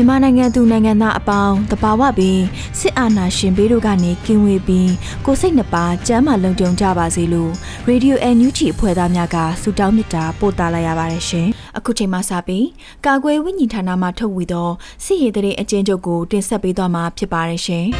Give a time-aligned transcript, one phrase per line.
[0.00, 2.40] မြန်မာနိုင်ငံသူနိုင်ငံသားအပေါင်းတဘာဝပင်
[2.78, 4.92] စစ်အာဏာရှင်ဘေးတို့ကနေကင်းဝေးပြီး
[5.26, 7.52] ကိုစိတ်နှပါကျမ်းမာလုံခြုံကြပါစေလို့
[7.86, 12.66] ရေဒီယိုအန်ယူဂျီအဖွဲ့သားများကဆုတောင်းမေတ္တာပို့သလိုက်ရပါတယ်ရှင်။အခုချိန်မှစပြီး
[13.06, 14.70] ကာကွယ်ဝိညာဉ်ဌာနမှထုတ်ဝေသော
[15.04, 17.86] စစ်ရေးတရေအကျဉ်းချုပ်ကိုတင်ဆက်ပေးသွားမှာဖြစ်ပါတယ်ရှင်။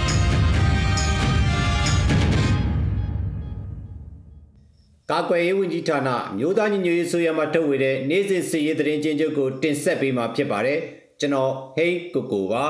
[5.11, 10.81] ကာကွယ်ရေးဝန်ကြီးဌာနမြို့သားညီညွတ်ရေးဆိုရမှာထုတ်ဝေတဲ့နေ့စဉ်စစ်ရေးသတင်းချင်းချုပ်ကိုတင်ဆက်ပေးမှာဖြစ်ပါတယ်။
[11.21, 12.65] ကျွန်တော်ဟိန်းကိုကိုပါ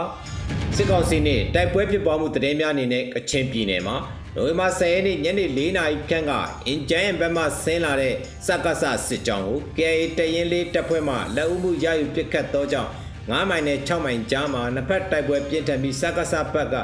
[0.76, 3.96] စစ်ကောင်စီနဲ့တိုက်ပွဲဖြစ်ပွားမှုတည်င်းများအနေနဲ့ကချင်ပြည်နယ်မှာ
[4.34, 6.32] နိုဝင်ဘာ10ရက်နေ့ညနေ4နာရီခန့်က
[6.66, 8.14] အင်ဂျန်ဘက်မှဆင်းလာတဲ့
[8.46, 16.76] စက္ကစစစ်ကြောင်းကို KA တရင်လေးတပ်ဖွဲ့မှလက်ဦးမှုရယူပစ်ခတ်သောကြောင့်9မိုင်နဲ့6မိုင်ကြားမှာနှစ်ဖက်တိုက်ပွဲပြင်းထန်ပြီးစက္ကစဘက်က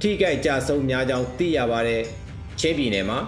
[0.00, 2.02] ထိခိုက်ကြဆုံးများကြောင်းသိရပါတယ်
[2.60, 3.18] ချင်းပြည်နယ်မှာ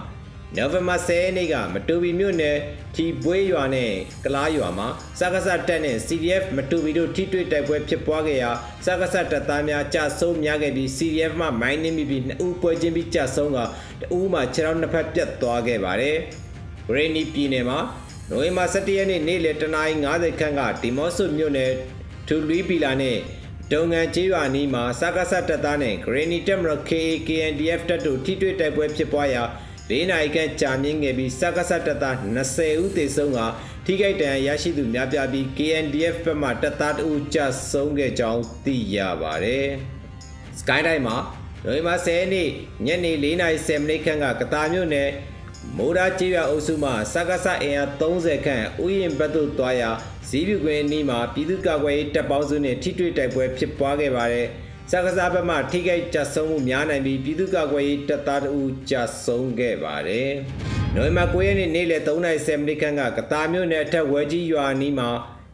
[0.55, 2.57] နိုဝင်ဘာ10ရက်နေ့ကမတူပီမြို့နယ်
[2.95, 3.91] ထီပွေးရွာနဲ့
[4.25, 4.87] ကလားရွာမှာ
[5.19, 8.51] စကားဆတက်နဲ့ CDF မတူပီတို့ထိတွေ့တိုက်ပွဲဖြစ်ပွားခဲ့ရာ
[8.85, 13.57] စကားဆတပ်သားများကြဆုံးများခဲ့ပြီး CDF မှမိုင်းနှင်းမိပြီးနှစ်ဦးပွဲချင်းပြီးကြဆုံးက
[14.01, 16.17] တဦးမှခြေထောက်နှစ်ဖက်ပြတ်သွားခဲ့ပါတယ်။
[16.87, 17.79] ဂရင်းနီပြည်နယ်မှာ
[18.29, 21.71] နိုဝင်ဘာ17ရက်နေ့နေ့လယ်တနာရီ90ခန့်ကဒီမော့ဆုမြို့နယ်
[22.27, 23.17] ထူလီပီလာနဲ့
[23.73, 29.43] တုံငံကျေးရွာနီးမှာစကားဆတပ်သားနဲ့ဂရင်းနီတက်မရ KAKNDF တပ်တို့ထိတွေ့တိုက်ပွဲဖြစ်ပွားရာ
[29.91, 32.15] ၄နိုင်ခန့်ကြာမြင့်ခဲ့ပြီးစကားဆတပ်သား
[32.47, 33.39] 20ဦးသေဆုံးက
[33.85, 39.67] ထိခိုက်ဒဏ်ရာရရှိသူများပြားပြီး KNDF ဘက်မှတပ်သားတဦးကြာဆုံးခဲ့ကြောင်းသိရပါတယ်။
[40.59, 41.17] Skyline မှာ
[41.65, 42.49] နိုဝင်ဘာ10ရက်နေ့
[42.85, 45.09] ညနေ4:30မိနစ်ခန့်ကကတာမြို့နယ်
[45.77, 49.89] မိုးရာကျေးရွာအုပ်စုမှစကားဆအင်အား30ခန့်ဥယျာဉ်ဘက်သို့တွားရာ
[50.29, 54.47] ဇီးပြူကွင်းအနီးမှာပြည်သူ့ကာကွယ်ရေးတပ်ပေါင်းစုနှင့်ထိတွေ့တိုက်ပွဲဖြစ်ပွားခဲ့ပါတယ်။
[54.91, 58.95] စကားစားဘက်မှထိခိုက်ကြဆုံးမှုများနိုင်ပြီးပြည်သူ့ကာကွယ်ရေးတပ်သားတို့ကြ
[59.25, 60.29] ဆုံးခဲ့ပါတယ်။
[60.95, 65.09] နိုဝင်ဘာ9ရက်နေ့နေ့လယ်3:30မိနစ်ခန့်ကကတာမြို့နယ်အထက်ဝဲကြီးရွာနီးမှာ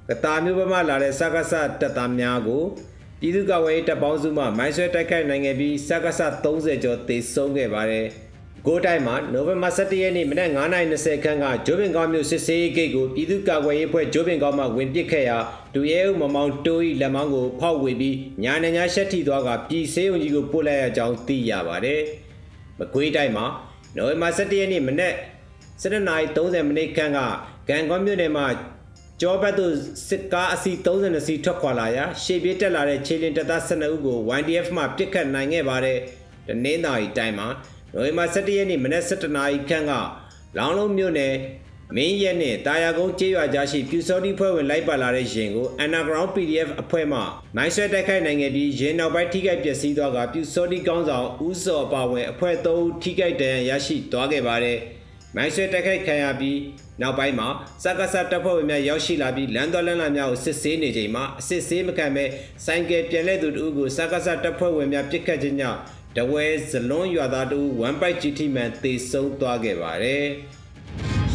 [0.10, 2.64] ကတာမြို့ဘက်မှလာတဲ့စကားစားတပ်သားများကို
[3.20, 8.08] ပြည်သူ့ကာကွယ်ရေးတပ်ပေါင်းစုမှမိုင်းဆွဲတိုက်ခိုက်နိုင်ခဲ့ပြီးစကားစား30ကျော်သေဆုံးခဲ့ပါတယ်။
[8.68, 15.38] ကိုတိုင်းမှာနိုဝင်ဘာ17ရက်နေ့မနက်9:20ခန်းကဂျိုးပင်ကောင်းမြို့စစ်ဆေးရေးဂိတ်ကိုပြည်သူ့ကာကွယ်ရေးအဖွဲ့ဂျိုးပင်ကောင်းမှဝင်ပစ်ခဲ့ရာ
[15.76, 22.02] ဒူရဲဦးမမောင်တိုးဤလက်မောင်းကိုဖောက်ဝေပြီးညာနေညာရှက်ထီသွားကပြည်ဆေးုံကြီးကိုပို့လိုက်ရကြောင်းသိရပါတယ်။
[22.80, 23.46] မကွေးတိုင်းမှာ
[23.96, 25.14] နိုဝင်ဘာ17ရက်နေ့မနက်
[25.82, 27.20] 7:30မိနစ်ခန့်က
[27.68, 28.46] ဂန်ကောမြို့နယ်မှာ
[29.22, 29.74] ကျောဘတ်သို့
[30.10, 35.98] စစ်ကားအစီ32စီးထွက်ခွာလာရာရှေ့ပြေးတက်လာတဲ့ခြေလင်တပ်သား12ဦးကို YDF မှပစ်ခတ်နိုင်ခဲ့ပါတယ်။
[36.48, 37.48] တနင်္သာရီတိုင်းမှာ
[37.94, 39.94] နိုဝင်ဘာ17ရက်နေ့မနက်7:00နာရီခန့်က
[40.58, 41.34] လောင်းလုံးမြို့နယ်
[41.94, 47.20] မင်းရက်နဲ့တာယာကုန်းကျေးရွာကြားရှိပြူစောတိဖွဲ့ဝင်လိုက်ပါလာတဲ့ရင်ကို Underground PDF အဖွဲ့မှ
[47.56, 54.78] မိုင်းဆွဲတိုက်ခိုက်နိုင်ခဲ့ပြီးရင်နောက်ပိုင်းထိခိုက်ပျက်စီးသွားကပြူစောတိကောင်းဆောင်ဦးစော်ပါဝင်အဖွဲ့၃ဦးထိခိုက်ဒဏ်ရာရရှိသွားခဲ့ပါတယ်။
[55.36, 56.60] မိုင်းဆွဲတိုက်ခိုက်ခံရပြီး
[57.02, 57.48] နောက်ပိုင်းမှာ
[57.84, 62.26] စက္ကစတပ်ဖွဲ့ဝင်များရောက်ရှိလာပြီးလမ်းတော်လမ်းလာများကိုစစ်ဆေးနေချိန်မှာအစစ်ဆေးမခံဘဲ
[62.66, 65.80] စိုင်းကယ်ပြန်လဲသူတို့ကိုစက္ကစတပ်ဖွဲ့ဝင်များပစ်ခတ်ခြင်းကြောင့်
[66.18, 70.26] တဝဲဇလွန်ရွာသားတူ1 byte GT man တေဆုံးသွားခဲ့ပါတယ်။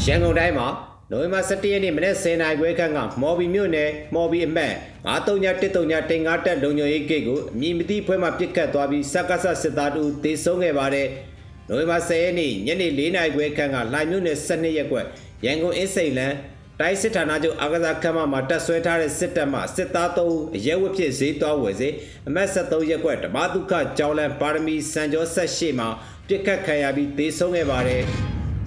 [0.06, 0.69] ရန်ကုန်တိုင်းမှာ
[1.11, 4.75] နိုဝင်ဘာ17ရက်နေ့မနက်10:00နာရီခွဲခန့်ကမော်ဘီမြို့နယ်မော်ဘီအမှတ်
[5.06, 11.08] 9313တင်ကားတက်လုံခြုံရေးဂိတ်ကိုအမည်မသိဖွဲ့မှပစ်ခတ်သွားပြီးစက္ကဆစစ်သားတူတေဆုံးခဲ့ပါတယ်။
[11.69, 15.06] နိုဝင်ဘာ10ရက်နေ့ညနေ4:00နာရီခွဲခန့်ကလှိုင်မြို့နယ်12ရက်ကွက်
[15.44, 16.37] ရန်ကုန်အင်းစိန်လန်း
[16.81, 21.88] တိုင်းစစ်ဌာနချုပ်အာကစားခန်းမမှာတက်ဆွဲထားတဲ့စစ်တပ်မှစစ်သား3ဦးအရဲဝတ်ဖြစ်ဈေးသွားဝယ်စေ
[22.29, 25.88] အမတ်73ရက်ကွက်ဓမ္မဒုက္ခကျောင်းလန်းပါရမီစံကျော်ဆက်ရှိမှာ
[26.29, 28.05] ပြစ်ခတ်ခံရပြီးသေဆုံးခဲ့ပါတယ်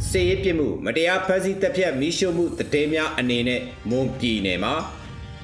[0.09, 4.73] စေရေးပြစ်မှုမတရားဖမ်းဆီးတပ်ဖြတ်မိရှုမှုတည်များအနေနဲ့မွန်ပြည်နယ်မှာ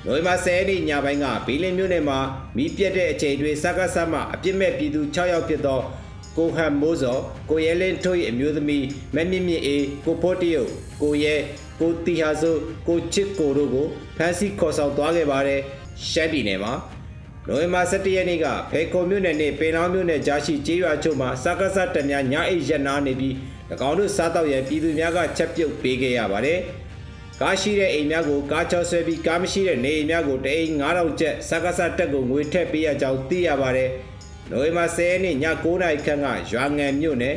[0.05, 2.19] နိုဝင်ဘာ10ရက်နေ့ညပိုင်းကဘီလင်းမြို့နယ်မှာ
[2.57, 5.79] မိပြက်တဲ့အချိန်တွင်စကားဆမ်းမှအပြစ်မဲ့ပြည်သူ6ယောက်ဖြစ်သော
[6.37, 7.17] ကိုဟန်မိုးစော
[7.49, 8.85] ကိုရဲလင်းထွေအမျိုးသမီး
[9.15, 10.69] မမြင့်မြင့်အေးကိုဖို့တရုတ်
[11.01, 11.35] ကိုရဲ
[11.79, 12.55] ကိုတီဟာဆို
[12.87, 13.87] ကိုချစ်ကိုတို့ကို
[14.17, 15.61] ဖမ်းဆီးခေါ်ဆောင်သွားခဲ့ပါတယ်
[16.09, 16.73] ရှမ်းပြည်နယ်မှာ
[17.47, 23.33] နိုဝင်ဘာ17ရက်နေ့ကဖေခုံမြို့နယ်နဲ့ပင်လောင်းမြို့နယ်ကြားရှိကျေးရွာချို့မှာစကားစတများညအိတ်ရက်နာနေပြီး၎
[23.71, 26.59] င်းတို့စားတော့ရန်ပြည်သူများကချက်ပြုတ်ပေးခဲ့ရပါတယ်
[27.41, 33.89] ကားရှိတဲ့အိမ်များကိုကားချောဆွဲပြီးကားမရှိတဲ့နေအိမ်များကိုတအိမ်9000ကျပ်စကားစတက်ကိုငွေထည့်ပေးရကြောင်းသိရပါတယ်။
[34.51, 37.35] နိုဝင်ဘာ10ရက်နေ့ည9:00နာရီခန့်ကရွာငံမြို့နယ်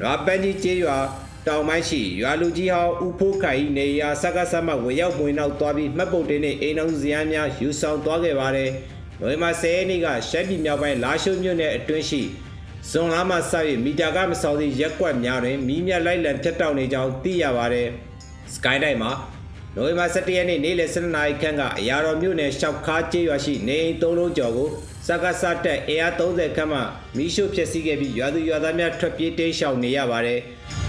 [0.00, 0.98] ရွာပန်းကြီးကျေးရွာ
[1.46, 8.70] တောင်ပိုင်းရှိရွာလူကြီးဟောင်းဦးဖိုးခိုင်နေရာစကားစမှဝင်ရောက်ဝင်နောက်သွားပြီးမှတ်ပုံတင်နဲ့အိမ်အောင်ဇယန်းများယူဆောင်သွားခဲ့ပါတယ်။
[9.20, 12.22] နိုဝင်ဘာ10ရက်နေ့ကရှမ်းပြည်မြောက်ပိုင်းလာရှိုးမြို့နယ်အတွင်းရှိ
[12.90, 13.52] ဇွန်လမှစ၍
[13.84, 17.88] မီတာကမဆောင်သည့်ရက်ကွက်များတွင်မီးမြလိုက်လံဖြတ်တောက်နေကြောင်းသိရပါတယ်။
[18.54, 19.12] Sky တိုင်းမှာ
[19.76, 24.68] နိုဝင်ဘာ17ရက်နေ့နေ့လယ်12နာရီခန့်ကအရာတော်မြို့နယ်ရှောက်ခါကျေးရွာရှိနေအိမ်၃လုံးကျော်ကို
[25.06, 26.80] စကားစတက်အင်အား30ခန့်မှ
[27.16, 30.40] မီးရှို့ဖျက်ဆီးခဲ့ပြီးရွာသူရွာသားများထွက်ပြေးတိမ်းရှောင်နေရပါတယ်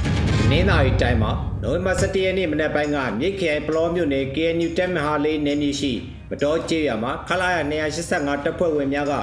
[0.50, 1.32] ။နင်းသာရီတိုင်းမှာ
[1.64, 5.92] နိုဝင်ဘာ17ရက်နေ့မနက်ပိုင်းကမြိတ်ခရိုင်ပလောမြို့နယ် KNU တက်မဟာလေးနယ်မြေရှိ
[6.30, 7.58] မတော်ကျေးရွာမှာခလာရ
[8.02, 9.14] 285တပ်ဖွဲ့ဝင်များက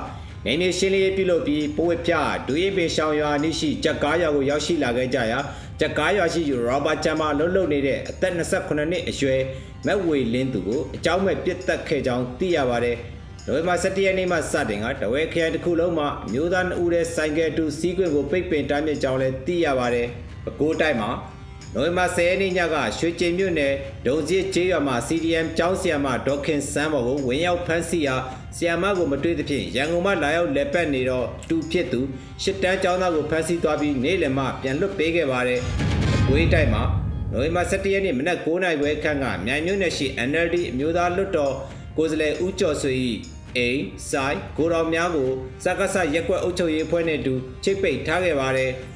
[0.46, 2.12] နေမြေရှင်းလင်းရေးပြုလုပ်ပြီးပိုးဝပြ
[2.48, 5.38] ဒူရင်ပင်ရှောင်ရွာနိရှိကြက်ကားရွာကိုရောက်ရှိလာခဲ့ကြရာ
[5.80, 9.40] ကြက်ကားရွာရှိရောဘာချမ်မာလှုပ်လှုပ်နေတဲ့အသက်28နှစ်အရွယ်
[9.86, 12.96] မက်ဝေလင်းသူကိုအကြောင်းမဲ့ပြစ်တက်ခဲ့ကြောင်းသိရပါတယ်။
[13.46, 20.06] နိုဝင်ဘာ17ရက်နေ့မှစတင်ကတဝဲခရိုင်တစ်ခုလုံးမှာမျိုးသား2ဦးရဲ့ဆိုင်ကယ်တူစီးခွင့်ကိုပိတ်ပင်တားမြစ်ကြောင်းလည်းသိရပါတယ်။
[20.44, 21.10] ပဲခူးတိုင်းမှာ
[21.74, 23.72] နိုဝင်ဘာ10ရက်နေ့ညကရွှေကျင်မြို့နယ်
[24.06, 28.16] ဒုံကြီးကျေးရွာမှာ CDM ကျောင်းဆရာမဒေါခင်စန်းဘော်ကိုဝင်ရောက်ဖမ်းဆီးရာ
[28.56, 32.00] ဆီယမကိုမတွေ့သဖြင့်ရန်ကုန်မှလာရောက်လက်ပတ်နေတော့တူဖြစ်သူ
[32.42, 35.60] ရှစ်တန်းကျောင်းသားကိုဖမ်းဆီးသွားပြီးနေ့လယ်မှပြန်လွတ်ပေးခဲ့ပါတယ်။
[36.30, 36.82] ဝေးတိုက်မှာ
[37.32, 41.54] နိုဝင်ဘာ17ရက်နေ့မနက်9:00နာရီခွဲခန့်ကမြိုင်မြို့နယ်ရှိ NLD အမျိုးသားလွတ်တော်
[41.96, 42.92] ကိုယ်စားလှယ်ဦးကျော်ဆွေ၏
[43.56, 43.80] အိမ်
[44.10, 45.30] ဆိုင်ကိုတော်များကို
[45.64, 47.34] စက္ကစရက်ကွက်အုပ်ချုပ်ရေးအဖွဲ့နဲ့အတူ
[47.64, 48.72] ချိတ်ပိတ်ထားခဲ့ပါတယ်။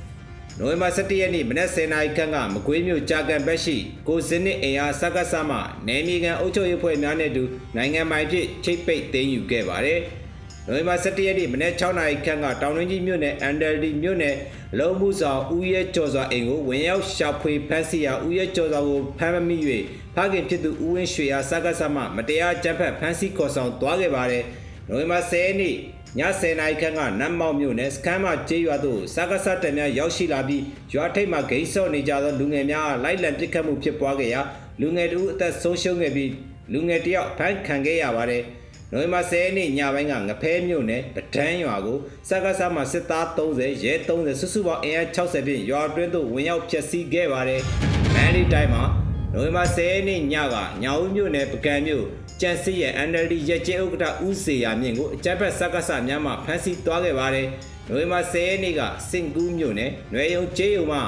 [0.58, 3.76] နိုဝင်ဘာ17ရက်နေ့မနက်10:00နာရီခန့်ကမကွေးမြို့ကြာကန်ဘက်ရှိ
[4.08, 7.44] ကိုစင်းနစ်အင်အားစက္ကစမှနယ်မြေကန်အုပ်ချုပ်ရေးဖွဲ့များနဲ့အတူ
[7.76, 10.00] နိုင်ငံပိုင်ဖြစ်ချိတ်ပိတ်သိမ်းယူခဲ့ပါတယ်။
[10.66, 14.36] နိုဝင်ဘာ17ရက်နေ့မနက်6:00နာရီခန့်ကတောင်တွင်းကြီးမြို့နယ်အန်ဒယ်ဒီမြို့နယ်
[14.78, 19.56] လုံးမှုဆောင်ဦးရဲကျော်စွာအိမ်ကိုဝင်ရောက်ရှာဖွေဖမ်းဆီးရာဦးရဲကျော်စွာကိုဖမ်းမမိ၍
[20.14, 24.44] ဖခင်ဖြစ်သူဦးဝင်းရွှေအားစက္ကစမှမတရားကြမ်းဖက်ဖမ်းဆီးခေါ်ဆောင်သွားခဲ့ပါတယ်။
[24.88, 25.76] နိုဝင်ဘာ10ရက်နေ့
[26.18, 30.62] ည10နာရီခန့်ကနတ်မောက်မြို့နယ်စခန်းမကျေးရွာသို့စကားဆတံများရောက်ရှိလာပြီး
[30.94, 34.40] ရွာထိပ်မှာဂိမ်းဆော့နေကြသောလူငယ်များလိုက်လံပစ်ခတ်မှုဖြစ်ပွားခဲ့ရာ
[34.80, 36.30] လူငယ်တို့အသက်ဆုံးရှုံးခဲ့ပြီး
[36.72, 38.42] လူငယ်တယောက်ဖမ်းခံခဲ့ရပါတယ်။
[38.92, 47.60] နိုဝင်ဘာ10ရက်နေ့ညပိုင်းကငဖဲမြို့နယ်ပဒန်းရွာကိုစကားဆမှစစ်သား30ရဲ30စုစုပေါင်းအင်အား60ဖြင့်ရွာတွင်းသို့ဝင်ရောက်ဖျက်ဆီးခဲ့ပါတယ်။
[48.14, 48.84] မန်လီတိုင်းမှာ
[49.32, 52.04] နိုဝင်ဘာ10ရက်နေ့ညကညောင်ဦးမြို့နယ်ပကံမြို့
[52.40, 57.46] ကြံစီရဲ့ NLD ရက်ကျဲဥက္ကဋ္ဌဦးစေရမြင့်ကိုအကြမ်းဖက်စက္ကစများမှဖမ်းဆီးသွားခဲ့ပါတယ်။
[57.88, 61.00] နိုဝင်ဘာ10ရက်နေ့ကစင်ကူးမြို့နယ်နွယ်ယုံကျေးရုံမှ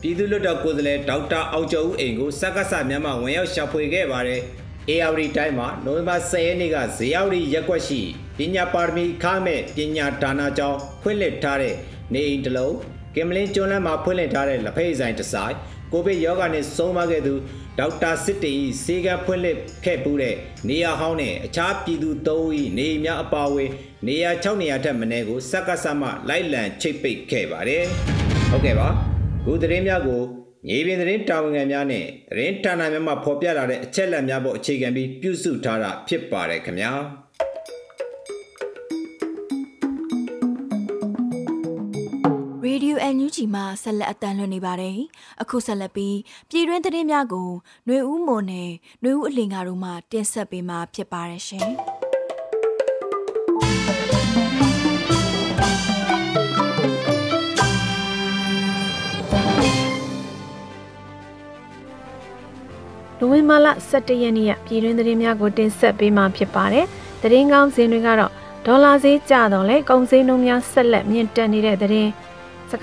[0.00, 4.40] ပြည်သူ့လွှတ်တော်ကိုယ်စားလှယ်ဒေါက်တာအောင်ကျော်ဦးအိမ်ကိုစက္ကစများမှဝင်ရောက်ရှာဖွေခဲ့ပါတယ်။
[4.90, 8.00] ARD တိုင်းမှာနိုဝင်ဘာ10ရက်နေ့ကဇေယျဝတီရက်ကွက်ရှိ
[8.38, 11.74] ပညာပါရမီခမဲ့ပညာဒါနာကျောင်းဖွင့်လှစ်ထားတဲ့
[12.12, 12.74] နေအိမ်တစ်လုံး
[13.14, 15.54] ကင်မလင်းကျွန်းလန်းမှာဖွင့်လှစ်ထားတဲ့လက်ဖက်ဆိုင်တစ်ဆိုင်
[15.92, 17.34] ကိုဗစ်ရောဂါနဲ့ဆုံးမခဲ့သူ
[17.78, 20.36] ဒေါက်တာစစ်တေဤစေကဖွင့်လှစ်ခဲ့ပူးတဲ့
[20.68, 23.70] နေရာဟောင်းနဲ့အခြားပြည်သူ၃ဦးနေများအပါအဝင်
[24.06, 27.84] နေရာ6နေရာထက်မနည်းကိုစက္ကစမှလိုက်လံချိတ်ပိတ်ခဲ့ပါတယ်။
[28.50, 28.88] ဟုတ်ကဲ့ပါ။
[29.44, 30.22] ခုသတင်းများကို
[30.68, 36.92] ညီပင်သတင်းတာဝန်ခံများနဲ့သတင်းဌာနများမှဖော်ပြလာတဲ့အချက်အလက်များပေါ်အခြေခံပြီးပြုစုထားတာဖြစ်ပါတယ်ခင်ဗျာ။
[43.13, 44.97] Radio NUG မှာဆက်လက်အတန်းလွှင့်နေပါတယ်။
[45.41, 46.17] အခုဆက်လက်ပြီး
[46.49, 47.49] ပြည်တွင်းသတင်းများကို
[47.85, 48.69] ຫນွေဦးမွန်နဲ့
[49.01, 51.69] ຫນွေဦးအလင်ကာတို့မှတင်ဆက်ပေးမှာဖြစ်ပါတယ်ရှင်။
[63.19, 66.85] နိုဝင်ဘာလ17ရက်နေ့ပြည်တွင်းသတင်းများကိုတင်ဆက်ပေးမှာဖြစ်ပါတယ်။
[67.21, 68.31] သတင်းကောင်းစင်တွေကတော့
[68.65, 72.32] ဒေါ်လာဈေးကျတော့လေကုန်စည်နှုန်းများဆက်လက်မြင့်တက်နေတဲ့သတင်းစ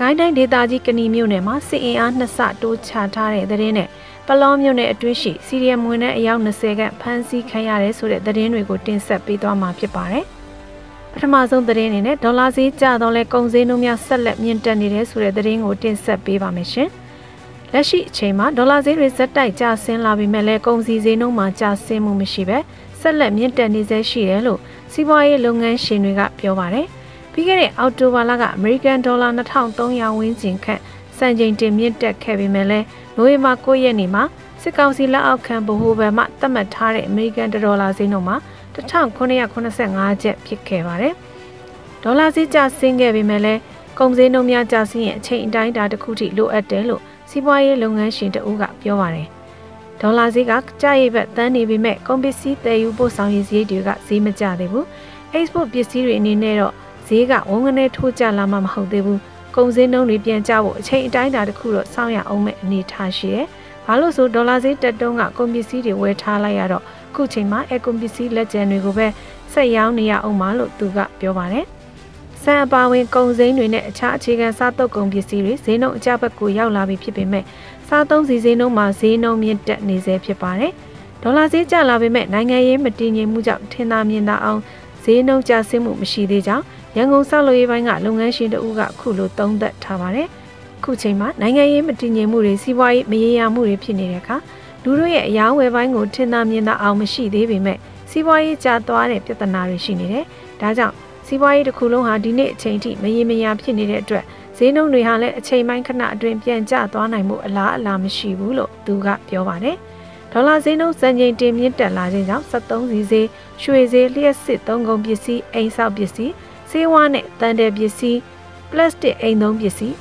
[0.00, 3.88] ကိုင်းတိုင်းဒေသကြီးကဏီမြို့နယ်မှာစစ်အင်အားနှစ်ဆတိုးချထားတဲ့သတင်းနဲ့
[4.26, 10.24] ပလောမြို့နယ်အတွင်းရှိစီရီယမ်ဝင်တဲ့အယောက်20ခန့်ဖမ်းဆီးခံရတယ်ဆိုတဲ့သတင်းတွေကိုတင်ဆက်ပေးသွားမှာဖြစ်ပါတယ်။
[11.12, 16.88] ပထမဆုံးသတင်းအနေနဲ့ဒေါ်လာဈေးကျတော့လဲကုန်စည်နှုန်းများဆက်လက်မြင့်တက်နေတဲ့ဆိုတဲ့သတင်းကိုတင်ဆက်ပေးပါမယ်ရှင်။
[17.72, 22.58] လက်ရှိအချိန်မှာဒေါ်လာဈေးတွေဇက်တိုက်ကျဆင်းလာပြီးမဲ့လဲကုန်စည်ဈေးနှုန်းမှာကျဆင်းမှုမရှိပဲ
[23.00, 24.60] ဆက်လက်မြင့်တက်နေစေရှိတယ်လို့
[24.92, 26.86] စီးပွားရေးလုပ်ငန်းရှင်တွေကပြောပါတယ်။
[27.32, 30.80] ပြီးခဲ့တဲ့အောက်တိုဘာလကအမေရိကန်ဒေါ်လာ2300ဝန်းကျင်ခန့်
[31.18, 32.86] စံချိန်တင်မြင့်တက်ခဲ့ပေမဲ့လည်း
[33.16, 34.24] နိုဝင်ဘာ9ရက်နေ့မှာ
[34.62, 38.36] စစ်ကောင်စီလက်အောက်ခံဗဟိုဘဏ်မှသတ်မှတ်ထားတဲ့အမေရိကန်ဒေါ်လာဈေးနှုန်းမှာ
[38.74, 41.14] 1985ကျပ်ဖြစ်ခဲ့ပါတယ်။
[42.02, 43.60] ဒေါ်လာဈေးကျဆင်းခဲ့ပေမဲ့လည်း
[43.98, 49.28] ကုန်စည်နှုန်းများကျဆင်းရဲ့အချိန်အတိုင်းအတာတစ်ခုထိလိုအပ်တယ်လို့စီးပွားရေးလုပ်ငန်းရှင်တဦးကပြောပါတယ်။
[50.00, 54.84] ဒေါ်လာဈေးကကြာရိပ်ဘက်တန်းနေပေမဲ့ကုန်ပစ္စည်းတည်ယူပို့ဆောင်ရေးဈေးတွေကဈေးမကျသေးဘူး။
[55.36, 56.74] export ပစ္စည်းတွေအနေနဲ့တော့
[57.06, 59.18] ဈေးကဝန်းကနေထိုးကျလာမှမဟုတ်သေးဘူး။
[59.56, 63.46] ကုန်စည်နှုန်းတွေပြန်ကျဖို့အချိန်အတိုင်းအတာတစ်ခုတော့စောင့်ရအောင်မဲ့အနေထားရှိတယ်။
[63.86, 69.06] ဘာလို့ဆိုဒေါ်လာဈေးတက်တုံးကကုန်ပစ္စည်းတွေဝယ်ထားလိုက်ရတော့ခုချိန်မှာအကုန်ပစ္စည်းလက်ကျန်တွေကိုပဲ
[69.52, 71.64] ဆက်ရောင်းနေရအောင်မလို့သူကပြောပါတယ်။
[72.42, 77.44] ဆန်အပါဝင်ကုန်စိမ်းတွေနဲ့အခြားအခြေခံစားသုံးကုန်ပစ္စည်းတွေဈေးနှုန်းအကျဘက်ကိုရောက်လာပြီဖြစ်ပေမဲ့
[77.88, 80.72] စားသုံးစီဈေးနှုန်းမှာဈေးနှုန်းမြင့်တက်နေဆဲဖြစ်ပါတယ်။
[81.22, 84.60] ဒေါ်လာဈေးကျလာပေမဲ့နိုင်ငံရေးမတည်ငြိမ်မှုကြောင့်ထင်သာမြင်သာအောင်
[85.02, 86.64] ဈေးနှုန်းကျဆင်းမှုမရှိသေးကြောင်း
[86.96, 90.28] ရန်ကုန်ဆောက်လုပ်ရေးပိုင်းကလုပ်ငန်းရှင်တဦးကခုလိုသုံးသပ်ထားပါတယ်။
[90.84, 94.36] ခုချိန်မှာနိုင်ငံရေးမတည်ငြိမ်မှုတွေစီးပွားရေးမရေရာမှုတွေဖြစ်နေတဲ့အခါ
[94.82, 97.78] လူတို့ရဲ့အရာဝယ်ပိုင်းကိုထင်သာမြင်သာအောင်မရှိသေးပေမဲ့
[98.10, 100.24] စီးပွားရေးကျသွားတဲ့ပြဿနာတွေရှိနေတယ်။
[100.60, 100.94] ဒါကြောင့်
[101.26, 104.24] စီးပွားရေးတစ်ခုလုံးဟာဒီနေ့အချိန်ထိမရေမရာဖြစ်နေတဲ့အတွက်
[104.56, 109.76] ဈေးနှုန်းတွေဟာလည်းအချိန်ပိုင်းခဏအတွင်းပြန်ကျသွားနိုင်မှုအလားအလာမရှိဘူးလို့သူကပြောပါတယ်။
[110.32, 113.26] ဒေါ်လာဈေးနှုန်းစံချိန်တင်မြင့်တက်လာခြင်းကြောင့်73စီဈေး၊
[113.62, 116.32] ရွှေဈေးလျှက်စစ်သုံးကုန်ပစ္စည်း၊အိမ်ဆောက်ပစ္စည်း၊
[116.70, 118.18] ဆေးဝါးနဲ့တန်တယ်ပစ္စည်း၊
[118.70, 119.96] ပလတ်စတစ်အိမ်သုံးပစ္စည်း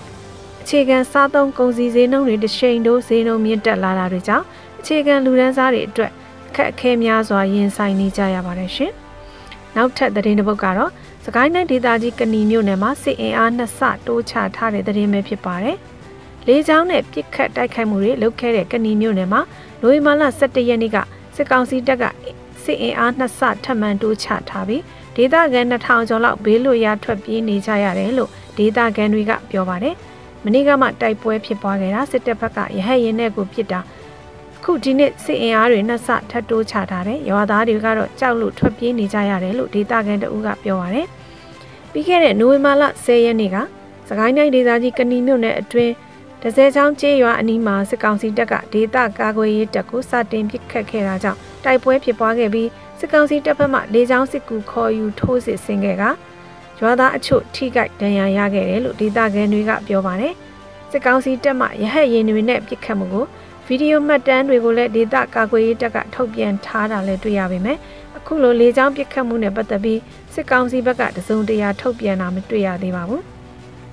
[0.62, 4.46] အခြေခံစားသုံးကုန်စည်ဈေးနှုန်းတွေတစ်ချိန်တိုးဈေးနှုန်းမြင့်တက်လာတာတွေကြောင့်
[4.80, 6.12] အခြေခံလူဒန်းစားတွေအတွက်
[6.50, 8.92] အခက်အခဲများစွာရင်ဆိုင်နေကြရပါတယ်ရှင်။
[9.76, 10.92] နောက်ထပ်သတင်းတစ်ပုဒ်ကတော့
[11.26, 15.78] စကိုင်းတိုင်းဒေသကြီးကဏီမြို့နယ်မှာစစ်အင်အားနှစ်ဆတိုးချထားတဲ့သတင်းပဲဖြစ်ပါတယ်။
[16.48, 19.42] လေးချောင်းနဲ့ပြစ်ခတ်တိုက်ခိုက်မှုတွေလုပ်ခဲ့တဲ့ကဏီမြို့နယ်မှာ
[19.82, 20.98] နိုဝင်ဘာလ17ရက်နေ့က
[21.36, 22.04] စစ်ကောင်စီတပ်က
[22.64, 24.84] စစ်အင်အားနှစ်ဆထပ်မံတိုးချထားပြီး
[25.16, 29.96] ဒေသခံ2000ကျော်လောက်ဘေးလွတ်ရာထွက်ပြေးနေကြရတယ်လို့ဒေသခံတွေကပြောပါတယ်။
[30.46, 33.80] မနေ့ကမှတိုက်ပွဲဖြစ်ပွားခဲ့တာစစ်တပ်ဘက်ကရဟတ်ရင်နဲ့ကိုပစ်တာ
[34.64, 41.08] ခုဒီနေ့စစ်အင်အားတွေနှစ်ဆထပ်တိုးချထားတယ်ရွာသားတွေကတော့ကြောက်လို့ထွက်ပြေးနေကြရတယ်လို့ဒေသခံတအူးကပြောပါတယ်
[41.92, 43.58] ပြီးခဲ့တဲ့နိုဝင်ဘာလ10ရက်နေ့က
[44.10, 45.94] စကိုင်းတိုင်းဒေသကြီးကဏီမြို့နယ်အတွင်း
[46.44, 52.70] ဒဇယ်ချောင်းကျေးရွာအနီးမှာစစ်ကောင်စီတပ်ကဒေသကာကွယ်ရေးတပ်ကိုစတင်ပစ်ခတ်ခဲ့တာကြောင့်တိုက်ပွဲဖြစ်ပွားခဲ့ပြီး
[53.00, 56.04] စစ်ကောင်စီတပ်ဖက်မှလေကြောင်းစစ်ကူခေါ်ယူထိုးစစ်ဆင်ခဲ့က
[56.80, 60.34] ရွာသားအချို့ထိခိုက်ဒဏ်ရာရခဲ့တယ်လို့ဒေသခံတွေကပြောပါတယ်
[60.92, 63.26] စစ်ကောင်စီတပ်မှရဟတ်ရင်တွေနဲ့ပစ်ခတ်မှုကို
[63.68, 67.78] ဗီဒီယိုမှတ်တမ်းတွေကိုလည်းဒေတာကာကွယ်ရေးတပ်ကထုတ်ပြန်ထားတာလည်းတွေ့ရပါမယ်။
[68.18, 70.00] အခုလိုလေကြောင်းပစ်ခတ်မှုနဲ့ပတ်သက်ပြီး
[70.34, 73.24] စစ်ကောင်စီဘက်ကတစုံတရာထုတ်ပြန်တာမတွေ့ရသေးပါဘူး။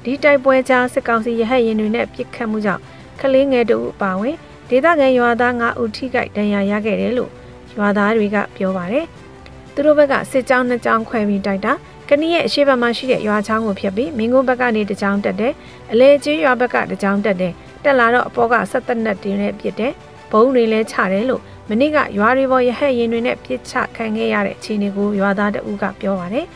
[0.09, 2.83] ဒီတိုက်ပွဲကြားစစ်ကောင်စီရဟတ်ရင်တွေနဲ့ပစ်ခတ်မှုကြောင့်
[3.21, 4.37] ကလေးငယ်တို့အပါဝင်
[4.69, 7.31] ဒေသခံရွာသား9ဦးထိခိုက်ဒဏ်ရာရခဲ့တယ်လို့
[7.77, 9.05] ရွာသားတွေကပြောပါတယ်။
[9.75, 11.73] သူတို့ဘက်ကစစ်ကြောင်းနှစ်ကြောင်းခွဲပြီးတိုက်တာ
[12.09, 15.53] ကနီးရဲ့အရှိဘက်မှာရှိတဲ့ရွာချောင်းကိုဖျက်ပြီးမင်းကုန်းဘက်ကနေတကြောင်းတက်တယ်။
[15.93, 17.53] အလဲကျေးရွာဘက်ကတကြောင်းတက်တယ်။
[17.85, 19.93] တက်လာတော့အပေါ်ကဆက်သက်နက်တင်းနဲ့ပြစ်တယ်
[20.33, 26.47] ဘုံတွေလည်းချတယ်လို့မနစ်ကရွာတွေပေါ်ရဟက်ရင်တွေနဲ့ပြစ်ချခံခဲ့ရတဲ့အခြေအနေကိုရွာသားတအူးကပြောပါတယ်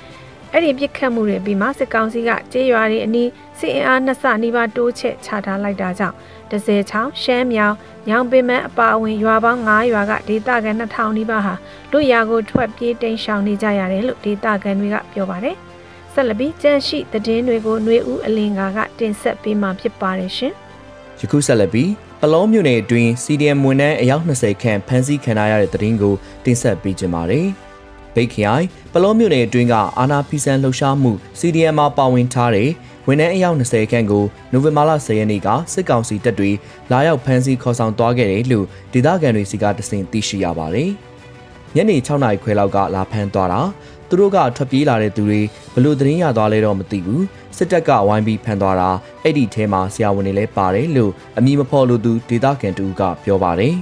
[0.53, 3.29] အဲ့ဒီပြစ်ခတ်မှုတွေပြီးမှစစ်ကောင်စီကကျေးရွာတွေအနီး
[3.59, 6.17] စစ်အင်အားနှစ်ဆနီးပါးတိုးချဲ့ချထားလိုက်တာကြောင့်
[6.51, 7.75] ဒဇယ်ချောင်းရှမ်းမြောင်
[8.09, 11.55] ညောင်ပင်မန်းအပါအဝင်ရွာပေါင်း9ရွာကဒေသခံ2000နီးပါးဟာ
[11.93, 15.57] လူရာကိုထွက်ပြေးတိမ်းရှောင်နေကြရတယ်လို့ဒေသခံတွေကပြောပါတယ်
[16.13, 20.53] ဆက်လက်ပြီးကြန့်ရှိသတင်းတွေကိုຫນွေဦးအလင်္ကာကတင်ဆက်ပေးမှာဖြစ်ပါတယ်ရှင်
[21.21, 21.91] ယခုဆက်လက်ပြီး
[22.21, 27.49] ပလောမြို့နယ်အတွင်း CDM ဝန်ထမ်းအယောက်20ခန့်ဖမ်းဆီးခံရတဲ့တဲ့တင်ကိုတင်ဆက်ပေးကြပါမယ်။
[28.14, 32.69] ဗိတ်ခိုင်ပလောမြို့နယ်အတွင်းကအာနာဖီဆန်လှုပ်ရှားမှု CDM မှာပါဝင်ထားတဲ့
[33.09, 36.50] ဝန်ထမ်းအယောက်20ခန့်ကိုနိုဝင်ဘာလ10ရက်နေ့ကစစ်ကောင်စီတပ်တွေ
[36.90, 40.90] လာရောက်ဖမ်းဆီးခေါ်ဆောင်သွားခဲ့တယ်လို့ဒေသခံတွေစီကတစင်သိရှိရပါတယ်။
[41.76, 43.61] ညနေ6နာရီခွဲလောက်ကလာဖမ်းသွားတာ
[44.09, 45.40] သူတို့ကထွက်ပြေးလာတဲ့သူတွေ
[45.75, 47.25] ဘလို့သတင်းရသွားလဲတော့မသိဘူး
[47.57, 48.90] စစ်တပ်ကဝိုင်းပြီးဖမ်းသွားတာ
[49.23, 53.75] အဲ့ဒီထဲမှာဆရာဝန်တွေလည်းပါတယ်လို့အမည်မဖော်လို့သူဒေသခံတူကပြောပါတယ်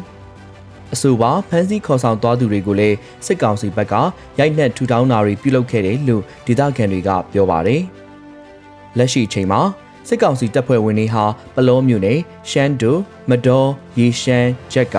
[0.95, 3.95] အဆိုပါဖမ်းဆီးခေါ်ဆောင်သွားသူတွေကိုလည်းစစ်ကောင်စီဘက်က
[4.39, 7.83] ရိုက်နှက်ထူထောင်းတာတွေပြုလုပ်ခဲ့တယ်လို့ဒေသခံတွေကပြောပါတယ်
[8.99, 9.61] လက်ရှိအချိန်မှာ
[10.09, 12.19] စစ်ကောင်စီတပ်ဖွဲ့ဝင်တွေဟာပလောမြို့နယ်
[12.51, 12.93] ရှမ်းတူ
[13.31, 13.69] မတော်
[13.99, 14.97] ရေရှမ်းဂျက်က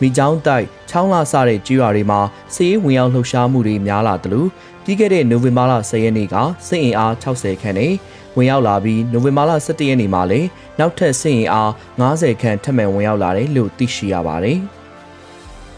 [0.00, 2.20] မိချောင်းတိုက်ချောင်းလာစတဲ့ကြေးရွာတွေမှာ
[2.54, 4.48] စစ်ရေးဝင်ရောက်လှုပ်ရှားမှုတွေများလာတယ်လို့
[4.84, 6.36] ပြီးခဲ့တဲ့နိုဝင်ဘာလ10ရက်နေ့က
[6.68, 7.92] စစ်အင်အား60ခန့်နဲ့
[8.36, 11.70] ဝင်ရောက်လာပြီးနိုဝင်ဘာလ17ရက်နေ့မှာလည်းနောက်ထပ်စစ်အင်အား
[12.00, 14.60] 90ခန့်ထပ်မံဝင်ရောက်လာတယ်လို့သိရှိရပါတယ်။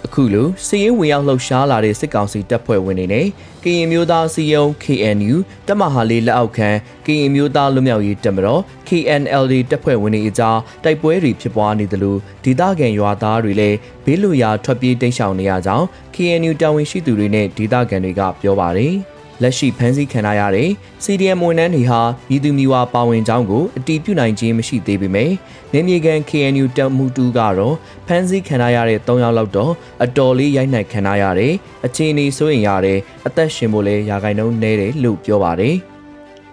[0.06, 3.26] အခုလိုစီရင်ဝင်ရောက်လှုပ်ရှားလာတဲ့စစ်ကောင်စီတပ်ဖွဲ့ဝင်တွေနဲ့
[3.64, 6.70] ကရင်မျိုးသားစီယုံ KNU တပ်မဟာလေးလက်အောက်ခံ
[7.06, 18.94] ကရင်မျိုးသားလွတ်မြောက်ရေးတပ်မတော် KNLD တပ်ဖွဲ့ဝင်တွေအကြားတိုက်ပွဲတွေဖြစ်ပွားနေသလိုဒေသခံရွာသားတွေလည်းဘေးလွရာထွက်ပြေးတိမ်းရှောင်နေရကြောင်း KNU တာဝန်ရှိသူတွေနဲ့ဒေသခံတွေကပြောပါတယ်။
[19.42, 20.68] လက်ရှိဖမ်းဆီးခံရတဲ့
[21.04, 25.34] CDM ဝန်ထမ်းတွေဟာပြည်သူမျိုးဝါပါဝင်ကြောင်းကိုအတီးပြုနိုင်ခြင်းမရှိသေးပေမယ့်
[25.72, 27.74] နေမြေကန် KNU တပ်မှုတူကတော့
[28.06, 29.72] ဖမ်းဆီးခံရတဲ့၃ယောက်လောက်တော့
[30.04, 31.52] အတော်လေးရိုက်နှက်ခံရတဲ့
[31.86, 35.93] အခြေအနေဆိုရင်ရတယ်အသက်ရှင်ဖို့လဲရာဂိုင်နှုန်းနည်းတယ်လို့ပြောပါတယ်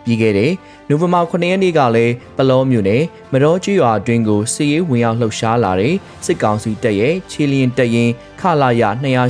[0.03, 0.51] ပြီးခဲ့တဲ့
[0.87, 8.09] နိုဝင်ဘာ9ရက်နေ့ကလည်းပလောမြို့နယ်မတော်ကျွရွာအတွင်းကိုစစ်ရေးဝင်ရောက်လှုပ်ရှားလာတဲ့စစ်ကောင်စီတပ်ရဲ့ခြေလျင်တပ်ရင်
[8.41, 8.83] ခလာရ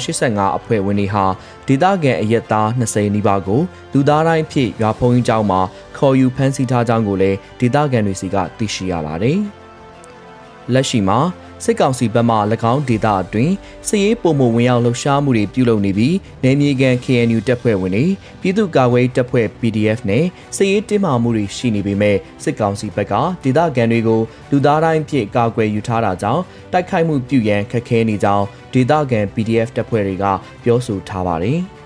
[0.05, 1.25] 285အဖွဲ့ဝင်တွေဟာ
[1.67, 3.61] ဒေသခံအရက်သား20နီးပါးကို
[3.93, 5.61] လူသားတိုင်းဖြစ်ရွာဖုံးကြီးကျောင်းမှာ
[5.97, 9.39] ခေါ်ယူဖမ်းဆီးထားကြောင်းကိုလည်းဒေသခံတွေစီကသိရှိရပါတယ်။
[10.73, 11.19] လက်ရှိမှာ
[11.63, 12.35] စစ်ကောင်စီဘက်မှ၎
[12.73, 13.53] င်းဒေသအတွင်း
[13.87, 18.05] စစ်ရေးပုံမဝင်ရောက်လှုပ်ရှားမှုတွေပြုလုပ်နေပြီးနယ်မြေခံ KNU တပ်ဖွဲ့ဝင်တွေ
[18.41, 20.25] ပြည်သူ့ကာကွယ်တပ်ဖွဲ့ PDF နဲ့
[20.55, 23.13] စစ်ရေးတင်းမာမှုတွေရှိနေပေမဲ့စစ်ကောင်စီဘက်က
[23.43, 30.25] ဒေသခံတွေကိုလူသားတိုင်းဖြစ်ကာကွယ်ယူထားတာကြောင့်တိုက်ခိုက်မှုပြုရန်ခက်ခဲနေကြောင်းဒေသခံ PDF တပ်ဖွဲ့တွေက
[30.63, 31.61] ပြောဆိုထားပါတယ်။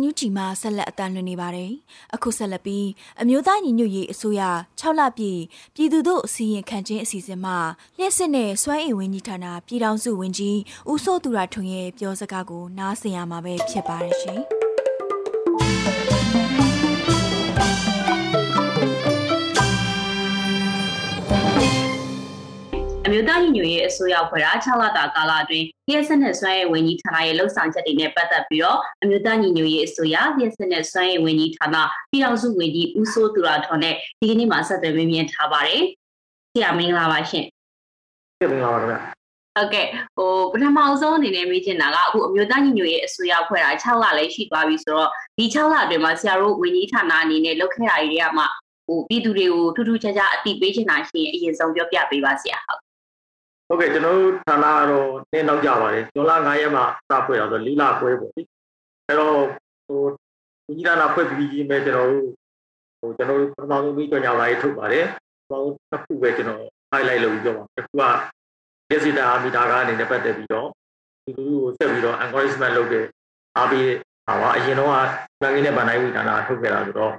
[0.00, 1.72] NUG မှာဆက်လက်အသံလွှင့်နေပါတယ်။
[2.14, 2.86] အခုဆက်လက်ပြီး
[3.20, 4.42] အမျိုးသားညီညွတ်ရေးအစိုးရ
[4.80, 5.40] 6လပြည့်
[5.74, 7.56] ပြည်သူတို့အစည်းရင်ခံခြင်းအစီအစဉ်မှာ
[7.96, 10.58] လျှက်စစ်နဲ့စွမ်းအင်ဝန်ကြီးဌာနပြည်ထောင်စုဝန်ကြီး
[10.90, 14.42] ဦးစိုးသူရထွန်းရဲ့ပြောစကားကိုနားဆင်ရမှာပဲဖြစ်ပါတယ်ရှင်။
[23.06, 31.76] အမျိုးသားညီညွတ်ရေးအစိုးရဖွဲ့တာ6လတာကာလအတွင်းလျှက်စစ်နဲ့စွမ်းရည်ဝန်ကြီးဌာနရဲ့လှုပ်ဆောင်ချက်တွေနဲ့ပတ်သက်ပြီးတော့အမျိုးသားညီညွတ်ရေးအစိုးရလျှက်စစ်နဲ့စွမ်းရည်ဝန်ကြီးဌာန
[32.10, 35.82] ပြည်ထောင်စုဝန်ကြီးဦးစိုးသူရထွန်းနဲ့ဒီကနေ့မှာဆက်သွယ်မေးမြန်းထားပါတယ်။
[36.52, 37.44] ဆရာမင်္ဂလာပါရှင်။
[38.38, 39.00] ဟုတ်ကဲ့ပါခင်ဗျာ
[39.56, 39.86] ဟုတ်ကဲ့
[40.16, 48.44] ဟိုပထမအဆုံးအနေနဲ့မေးချင်တာကအခုအမျိုးသားညီညွတ်ရေးအစိုးရဖွဲ့တာ6လလည်းရှိသွားပြီဆိုတော့ဒီ6လအတွင်းမှာဆရာတို့ဝန်ကြီးဌာနအနေနဲ့လုပ်ခဲ့တာတွေကမှ
[48.86, 52.85] ဟိုပြည်သူတွေကိုထူးထူးခြားခြားအသိပေးချင်တာရှိရင်အရင်ဆုံးပြောပြပေးပါဆရာဟုတ်
[53.68, 58.42] ဟုတ်ကဲ့ကျွန်တော်တို့ဌာနကတော့နင်းနောက်ကြပါတယ်ဇွန်လ9ရက်မှာစဖွဲ့တော့ဆို၄လခွဲပေါ့လေ
[59.06, 59.36] အဲ့တော့
[59.86, 60.00] ဟို
[60.66, 62.26] ဒီဌာနဖွဲ့ပြီးကြီးမဲ့ကျွန်တော်တို့
[63.00, 65.06] ဟိုကျွန်တော်တို့ပထမဆုံးပြီးကြောင်ညာလာရေးထုတ်ပါတယ်
[65.48, 68.04] ပထမဆုံးတစ်ခုပဲကျွန်တော် highlight လုပ်ပြီးပြောပါမယ်တစ်ခုက
[68.90, 70.68] digital မီတာကအနေနဲ့ပတ်သက်ပြီးတော့
[71.24, 73.04] ဒီလူကိုဆက်ပြီးတော့ encouragement လုပ်တဲ့
[73.56, 73.88] အားပေး
[74.26, 74.94] ဟာပါအရင်တော့က
[75.40, 77.12] ဘန်ကင်းနဲ့ဗန်နိုင်ဝီဌာနထုတ်ခဲ့တာဆိုတော့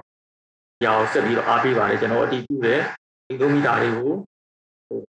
[0.78, 2.80] ဒီအောင်ဆက်ပြီးတော့အားပေးပါတယ်ကျွန်တော်အတည်ပြုတယ်
[3.26, 4.14] ဒီလိုမီတာတွေကိုဟို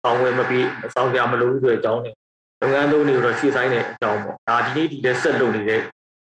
[0.04, 2.16] ဆောင်းဝဲမပြီးဆောင်းကြမလို့ဆိုတဲ့အကြောင်းနဲ့
[2.62, 5.82] လုပ်ငန်းသုံးတွေတော့ရှေ့ဆိုင်တဲ့အကြောင်းပေါ့ဒါဒီနေ့ဒီလည်းဆက်လုပ်နေတဲ့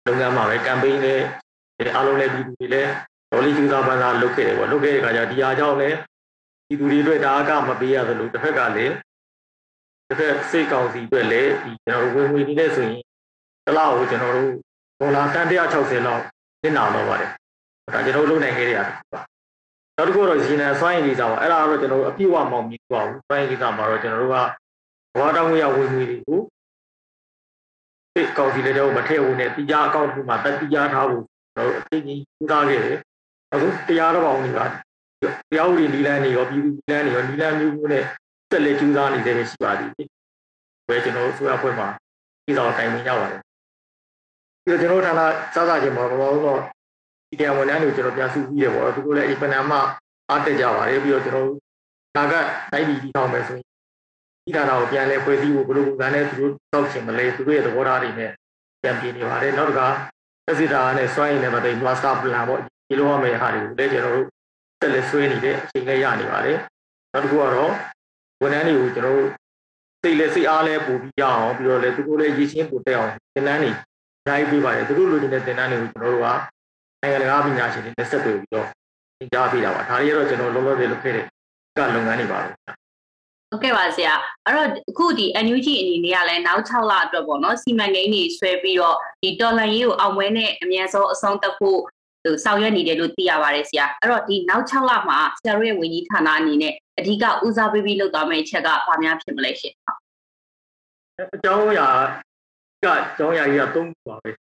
[0.07, 1.21] လုပ်ငန်းမှာပဲ campaign နဲ့
[1.95, 2.91] အားလုံးလည်းပြည်သူတွေလည်း
[3.31, 5.97] ဒေါ်လီကျူသာပန်းသာလုပ်ခဲ့တယ်ပေါ့လုပ်ခဲ့တဲ့အခါကျဒီအားကြောင့်လည်း
[6.67, 8.93] ပြည်သူတွေအတွက်ဒါကမပေးရသလိုတစ်ဖက်ကလည်း
[10.07, 13.01] တစ်ဖက်စိတ်ကောင်းစီအတွက်လည်းဒီကျွန်တော်တို့ဝင်ဝင်နေတဲ့ဆိုရင်
[13.65, 14.51] တစ်လောက်ကိုကျွန်တော်တို့
[14.99, 16.23] ဒေါ်လာတန်160လောက်
[16.63, 17.29] နစ်နာတော့ပါတယ်
[17.93, 19.21] ဒါကျွန်တော်တို့လုပ်နိုင်ခဲ့ရတာပါ
[20.01, 24.37] နောက်တစ်ခုတော့ရေနံစွမ်းရည်ကိစ္စပါအဲ့ဒါကတော့ကျွန်တော်တို့အပြည့်အဝမောင်မြင်သွားဘူးစွမ်းရည်ကိစ္စမှာတော့ကျွန်တော်တို့က
[25.17, 26.39] ဘဝတောင်းဝရဝင်ငွေတွေကို
[28.15, 31.23] ဒီကော်ဖီလေးတော့မထည့်ဘူးနဲ့တရားအကောင့်တစ်ခုမှာတက်တရားထားဖို့
[31.55, 32.97] ကျွန်တော်တို့အသိကြီးပူးသားခဲ့တယ်
[33.53, 34.59] အခုတရားတော်ပေါင်းတွေက
[35.51, 38.03] တရားဥပဒေနီလန်းတွေရောပြည်သူနီလန်းတွေရောနီလန်းမျိုးမျိုးနဲ့
[38.49, 39.91] ဆက်လက်ကျူးစားနေတဲ့ရှိပါသည်
[40.87, 41.87] ဘယ်ကျွန်တော်တို့ဆိုရဖွဲ့မှာ
[42.45, 43.41] ဒီတော့တိုင်ပင်ကြပါတယ်
[44.63, 45.21] ပြီးတော့ကျွန်တော်ဌာန
[45.53, 46.67] စားစားခြင်းမှာဘာလို့တော့ဒီ
[47.39, 49.73] တရားဝန်ထမ်းတွေကျွန်တော်ပြန်စုပြီးတယ်ပေါ့သူတို့လည်းအပနာမ
[50.29, 51.59] အားတက်ကြပါတယ်ပြီးတော့ကျွန်တော်တို့
[52.15, 52.33] ဒါက
[52.71, 53.65] တိုင်းပြည်ကြီးထောင်မယ်ဆိုရင်
[54.45, 58.31] ဒီဌာနကိုပြန်လဲဖွဲ့စည်းဖို့ဘယ်လိုပုံစံနဲ့သူတို့တောက်ချင်မလဲသူတို့ရဲ့သဘောထားတွေနဲ့
[58.81, 59.87] ပြန်ပြင်နေပါတယ်နောက်တစ်ခါ
[60.45, 64.27] သက်စီတာနဲ့စွမ်းရည်နဲ့ပတ်သက် master plan ပေါ့ဒီလိုရမယ့်ဟာတွေကိုလည်းကျွန်တော်တို့
[64.79, 66.57] ဆက်လက်ဆွေးနေတဲ့အချိန်လေးရနေပါတယ်
[67.13, 67.71] နောက်တစ်ခုကတော့
[68.41, 69.29] ဝန်ထမ်းတွေကိုကျွန်တော်တို့
[70.01, 73.71] စိတ်လက်စိတ်အားလဲပို့ပြီးရအောင်ပြီးတော့လည်းသူတို့လည်းရည်ချင်းပို့တက်အောင်သင်တန်းတွေ
[74.27, 76.27] နိုင်ပေးပါတယ်သူတို့လိုချင်တဲ့သင်တန်းတွေကိုကျွန်တော်တို့က
[77.01, 78.67] နိုင်ငံတကာပညာရှင်တွေနဲ့ဆက်သွယ်ပြီးတော့
[79.19, 81.25] သင်ကြားပေးတာပါဒါတွေကတော့ကျွန်တော်လုံးလုံးလေးလုပ်ခဲ့တဲ့
[81.77, 82.47] ကလုပ်ငန်းတွေပါပဲ
[83.51, 84.13] ဟုတ်ကဲ့ပါဆရာ
[84.45, 91.79] အဲ့တော့အခုဒီ NUG အနေနဲ့ကလည်းနောက်6လအတွက်ပေါ့နော်စီမံကိန်းတွေဆွဲပြီးတော့ဒီတော်လှန်ရေးကိုအောင်ပွဲနဲ့အမြန်ဆုံးအဆုံးသတ်ဖို့
[92.23, 99.73] ဟိုဆောင်ရွက်နေတယ်လို့သိရပါတယ်ဆရာအဲ့တော့ဒီနောက်6လမှာဆရာတို့ရဲ့ဝန်ကြီးဌာနအနေနဲ့အဓိကဦးစားပေးပြီးလုပ်သွားမယ့်အချက်ကဘာများဖြစ်မလဲရှင်
[101.35, 101.87] အကြောင်းအရာ
[102.83, 104.40] ကအကြောင်းအရာကြီးကသုံးခုပါပဲ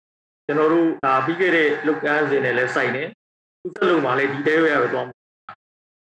[0.46, 3.04] ကျွန်တော်တို့ဒါပြီးခဲ့တဲ့လုပ်ကမ်းစဉ်နဲ့လည်းစိုက်နေ
[3.62, 5.16] သူစက်လုံးမှာလည်းဒီတဲရရပဲသွားမှာ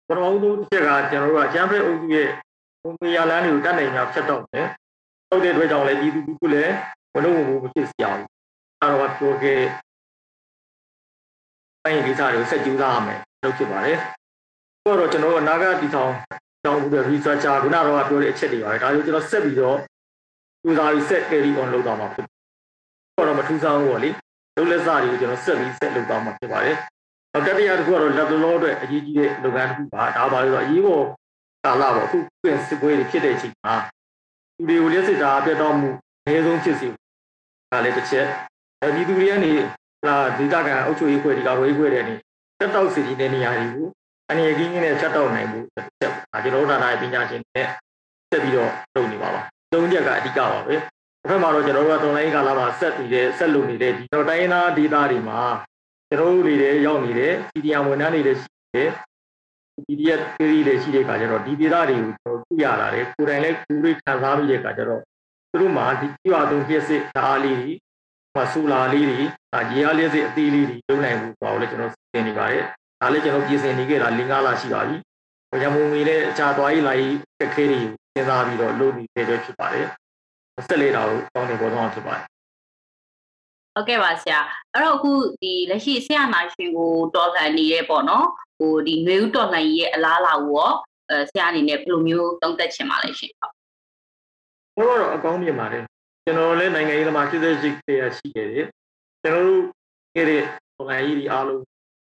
[0.08, 2.28] ပထမဆုံးတစ်ချက်ကကျွန်တော်တို့ကကျန်းဖက်အုပ်စုရဲ့
[2.82, 4.66] ဘုံမရလန်းတွေကိုတတ်နိုင်များဖြတ်တော့တယ်
[5.28, 6.74] ဟုတ်တဲ့အတွက်ကြောင့်လည်းဒီသူကူလည်း
[7.14, 8.28] ဘလုံးဘုံမဖြစ်စရာဘူး
[8.80, 9.60] အဲတော့ပြောခဲ့
[11.82, 13.98] ပိုင်းကိစ္စတွေကိုဆက်ကြိုးစားရမယ်လုပ်ဖြစ်ပါတယ်
[14.82, 16.12] ဆိုတော့ကျွန်တော်တို့အနာဂတ်တည်ထောင်
[16.64, 19.78] တောင်းပြီးတော့ researcher ခုနကတော့ပြောတဲ့အချက်တွေပါတယ်ဒါကိုကျွန်တော်ဆက်ပြီးတော့
[20.62, 24.10] ကျူစာပြီးဆက် carry on လုပ်သွားမှာဖြစ်တော့တော့မထူးဆန်းဘူးပေါ့လေ
[24.56, 26.76] လုပ်လက်စာတွေကိုကျွန်တော်ဆက်ပြီးဆက်လုပ်သွားမှာဖြစ်ပါတယ်
[27.32, 31.04] နောက်တတိယတစ်ခုကတော့လက်တလောအတွက်အရေးကြီးတဲ့လုပ်ငန်းတစ်ခုပါဒါပါလို့ဆိုအရေးပေါ်
[31.64, 33.74] ကာလပေါ့အခုပြင်စစ်ပွဲတွေဖြစ်တဲ့အချိန်မှာ
[34.56, 35.90] လူတွေကိုလက်စစ်တာပြတ်တော့မှု
[36.24, 36.88] အနည်းဆုံးဖြစ်စီ
[37.70, 38.26] ဒါလည်းတစ်ချက်
[38.82, 39.52] အဲဒီသူတွေကနေ
[40.06, 42.14] လာဒေတာကန်အုပ်ချုပ်ရေးခွဲဒီကဝေးခွဲတဲ့နေ
[42.58, 43.86] တက်တော့စီတဲ့နေရာတွေကို
[44.30, 47.68] အနေအကြီးကြီးနဲ့ချက်တော့နိုင်မှုတစ်ချက်ဒါကျွန်တော်တို့ဌာနရဲ့ပညာရှင်တွေနဲ့
[48.30, 49.40] ဆက်ပြီးတော့လုပ်နေပါပါ
[49.72, 50.74] သုံးချက်ကအဓိကပါပဲ
[51.22, 55.40] တစ်ဖက်မှာတော့ကျွန်တော်တို့ကတော်လိုင်းကာလာမှာဆက်နေတဲ့ဆက်လုပ်နေတဲ့ဒီတော့တိုင်းရင်းသားဒေသတွေမှာ
[56.08, 58.90] ကျွန်တော်တို့တွေလည်းရောက်နေတယ် CDM ဝန်ထမ်းတွေလည်းရှိတယ်
[59.86, 65.00] PDF တွေလည်းရှိတဲ့အခါကျတော့ဒီဒေသတွေကိုကျွန်တော်တွေ့ရတာလေကိုယ်တိုင်လည်းကိုယ်တွေခံစားပြီးတဲ့အခါကျတော့
[65.50, 67.72] သူတို့မှာဒီကြွားသုံးဖြစ်စစ်ဓာတ်လေးတွေ
[68.34, 69.20] ဟိုဆူလာလေးတွေ
[69.52, 72.64] ဒါရေအားလေးစစ်အသေးလေးတွေလုပ်နိုင်မှုပေါ့လေကျွန်တော်သင်နေပါတယ်
[73.00, 74.96] ဒါလည်းကျွန်တော်ပြင်ဆင်နေခဲ့တာ၄၅လရှိပါပြီ။
[75.62, 79.86] ရမုံငွေလည်းအခြားသွားရေးလာရေးခက်ခဲတွေစဉ်းစားပြီးတော့လုပ်နေတယ်ဖြစ်ပါတယ်။
[80.66, 82.24] ဆက်လေးတာကိုတောင်းနေပေါ်တော့ဖြစ်ပါတယ်။
[83.74, 84.38] ဟုတ်ကဲ့ပါဆရာ။
[84.74, 85.12] အဲ့တော့အခု
[85.42, 88.26] ဒီလက်ရှိဆရာနာရှင်ကိုတော်လှန်နေရဲပေါ့နော်။
[88.58, 90.72] ဟိုဒီຫນွေဦးတော်လှန်ရေးရဲ့အလားအလာကိုရော
[91.10, 93.54] အဲဆရာအနေနဲ့ဘယ်လိုမျိုးသုံးသပ်ချင်ပါလဲရှင်။ဟုတ်။
[94.76, 95.82] ကျွန်တော်တော့အကောင်းမြင်ပါတယ်။
[96.24, 98.66] ကျွန်တော်လည်းနိုင်ငံရေးသမား88တည်းရှိခဲ့တယ်။
[99.22, 99.62] ကျွန်တော်တို့
[100.14, 100.42] ခဲ့တဲ့
[100.76, 101.62] တော်လှန်ရေးဒီအားလုံး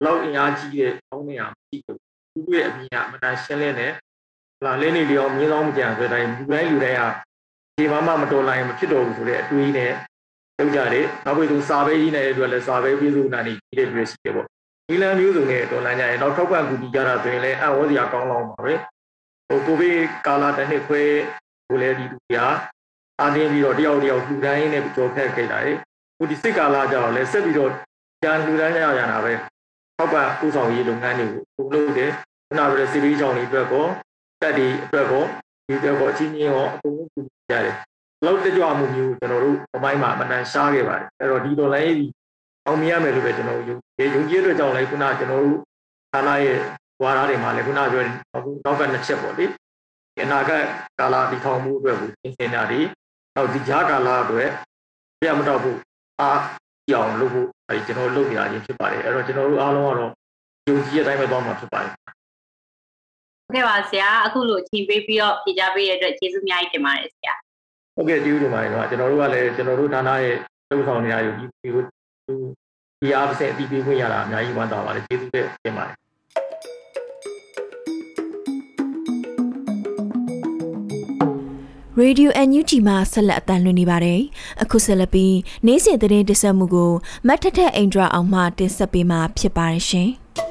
[0.04, 1.98] လောက်အင်အားကြီးတဲ့ကောင်းနေရမရှိဘူး
[2.32, 3.92] သူတို့ရဲ့အမြင်ကအမှန်တန်ရှင်းလင်းတယ်
[4.58, 7.08] ဟလာလင်းနေလျောမြင်းဆောင်မကြံဆိုတိုင်းလူတိုင်းလူတိုင်းဟာ
[7.78, 9.92] ဒီမှမမတော်လိုက်မဖြစ်တော့ဘူးဆိုတဲ့အတွေးနဲ့
[10.58, 14.46] လုပ်ကြတယ်နောက်ပြီးသူစာပဲကြီးနေတဲ့အတွက်လည်းစာပဲပြည်သူနာနေကြီးတဲ့တွေ့ရှိတယ်ပေါ့
[14.88, 18.74] ဒီလမ်းမျိုးစုံနဲ့တော်လမ်းကြရင်နောက်ထောက်ပံ့ကူညီကြတာဆိုရင်လည်းအံ့ဩစရာကောင်းလောင်းပါပဲ
[19.48, 21.02] ဟိုကိုဗစ်ကာလတစ်နှစ်ခွဲ
[21.68, 22.48] ကိုလည်းဒီလူကြီးဟာ
[23.20, 25.72] အားတင်းပြီးတော့တယောက်တယောက်လူတိုင်းနဲ့ကြော်ခက်ခဲ့တာလေ
[26.18, 27.70] ဟိုဒီစစ်ကာလကြတော့လည်းဆက်ပြီးတော့
[28.22, 29.32] ကြံလူတိုင်းကြရတာပဲ
[29.96, 32.10] ထောက်ပံ့ပူဆောင်ရေးလုပ်ငန်းတွေကိုပုံလုပ်တယ်
[32.48, 33.86] ခုနကပြောစီပီးကြောင်တွေအတွက်ကော
[34.42, 35.24] တက်ဒီအတွက်ကော
[35.66, 37.74] ဒီအတွက်ကောအချင်းချင်းရောအကုန်လုံးပြုကြတယ်
[38.24, 42.10] လောက်တကြွမှုမျိုးကျွန်တော်တို့အပိုင်းမှာအမှန်တန်ရှားခဲ့ပါတယ်အဲ့တော့ဒီဒေါ်လာရေး
[42.66, 45.58] အောင်မြင်ရမယ်လို့ပဲကျွန်တော်ယုံကြည်ယုံကြည်အတွက်ကြောင့်လည်းခုနကကျွန်တော်တို့
[46.12, 46.58] ဌာနရဲ့
[47.02, 48.02] ဝါဒတွေမှာလည်းခုနပြော
[48.34, 49.54] အခုနောက်ကနှစ်ချက်ပေါ့လေဒီ
[50.22, 50.64] အနာဂတ်
[50.98, 52.80] ကာလဒီထောင်မှုအတွက်ကိုသင်စင်တာဒီ
[53.34, 54.50] နောက်ဒီကြားကာလအတွက်
[55.20, 55.78] ပြမတော့ဘူး
[56.20, 56.40] အား
[56.90, 60.12] ကြောင်လုပ်ဖို့အဲဒီကျွန်တော်လုပ်ပြရခြင်းဖြစ်ပါတယ်အဲ့တော့ကျွန်တော်တို့အားလုံးကတော့
[60.68, 61.92] ယုံကြည်ရတိုင်းပဲသွားမှာဖြစ်ပါတယ်
[63.46, 67.34] ဟုတ်ကဲ့ပါဆရာအခုလိုအချိန်ပေးပြီးတော့ဖြေကြားပေးရတဲ့အတွက်ကျေးဇူးအများကြီးတင်ပါတယ်ဆရာ
[67.96, 70.36] ဟုတ်ကဲ့ကျေးဇူးတင်ပါတယ်နော်ကျွန်တော်တို့ကလည်းကျွန်တော်တို့ဌာနရဲ့
[70.70, 71.82] လုပ်ဆောင်နေရယူဒီကို
[73.00, 75.36] ဒီအားဖြင့်အတည်ပြုခွင့်ရတာအများကြီးဝမ်းသာပါတယ်ကျေးဇူးတ
[75.68, 75.96] င်ပါတယ်
[82.02, 84.20] Radio NUG မှာဆက်လက်အသံလွှင့်နေပါတယ်။
[84.62, 86.92] အခုဆက်လက်ပြီးနေ့စဉ်သတင်းတင်ဆက်မှုကို
[87.26, 90.10] မတ်ထထအိန္ဒြာအောင်မှတင်ဆက်ပေးမှာဖြစ်ပါတယ်ရှင်။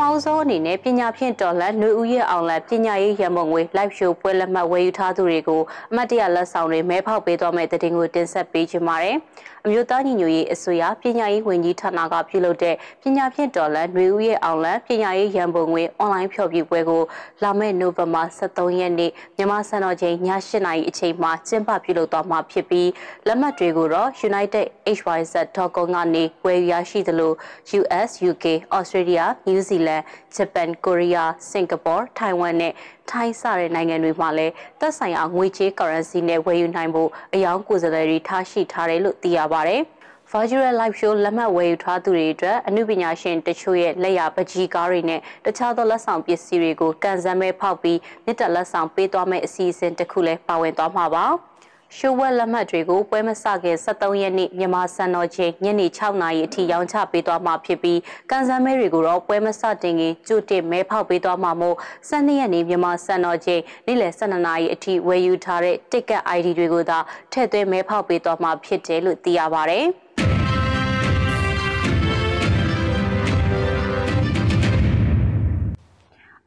[0.00, 9.16] မဆုံးအနေနဲ့ပညာဖြင့်တော်လန်နှွေဦးရဲ့အောင်လန်ပညာရေးရန်ပုံငွေ live show ပွဲလက်မှတ်ဝယ်ယူထားသူတွေကိုအမတ်တရလက်ဆောင်တွေမဲဖောက်ပေးသွားမယ့်တဲ့တင်ကိုတင်ဆက်ပေးချင်ပါတယ်။
[9.66, 17.02] အမျိုးသားညီညွတ်ရေးအစိုးရပညာရေးဝန်ကြီးဌာနကပြုလုပ်တဲ့ပညာဖြင့်တော်လန်နှွေဦးရဲ့အောင်လန်ပညာရေးရန်ပုံငွေအွန်လိုင်းဖျော်ဖြေပွဲကို
[17.42, 20.16] လာမယ့်နိုဝင်ဘာ23ရက်နေ့မြန်မာစံတော်ချိန်ည
[20.48, 22.88] 8:00နာရီအချိန်မှာကျင်းပပြုလုပ်သွားမှာဖြစ်ပြီး
[23.26, 27.32] လက်မှတ်တွေကိုတော့ unitedhyz.com ကနေဝယ်ယူရရှိသလို
[27.80, 28.44] US, UK,
[28.76, 30.02] Australia, New Zealand,
[30.36, 32.72] Japan, Korea, Singapore, Taiwan နဲ့
[33.12, 39.82] ထိုင်းစတဲ့နိုင်ငံတွေမှာလည်းသက်ဆိုင်ရာငွေကြေး currency နဲ့ဝယ်ယူနိုင်ဖို့အယောင်ကိုယ်စားလှယ်တွေထားရှိထားတယ်လို့သိရပါတယ်။
[40.32, 51.26] Virtual Live Show လက်မှတ်ဝယ်ယူထားသူတွေအတွက်အမှုပညာရှင်တချို့ရဲ့လက်ရပကြီးကားတွေနဲ့တခြားသောလက်ဆောင်ပစ္စည်းတွေကိုကန်ဆယ်မဲဖောက်ပြီးမြစ်တက်လက်ဆောင်ပေးသွားမယ့်အစီအစဉ်တစ်ခုလည်းပါဝင်သွားမှာပါ။
[51.96, 58.00] ရှိုးဝက်လက်မှတ်တွေကိုပွဲမစခင်73ရက်နေ့မြန်မာစံတော်ချိန်ညနေ6နာရီအထိရောင်းချပေးသွားမှာဖြစ်ပြီး
[58.30, 61.76] ကန်ဆယ်မဲတွေကိုတော့ပွဲမစတင်ခင်ကြိုတင်မဲဖောက်ပေးသွားမှာမို့
[62.08, 66.98] 12ရက်နေ့မြန်မာစံတော်ချိန်နေ့လယ်12နာရီအထိဝယ်ယူထားတဲ့ ticket ID တွေကိုသာ
[67.32, 69.80] ထည့်သွင်းမဲဖောက်ပေးသွားမှာဖြစ်တယ်လို့သိရပါဗျ။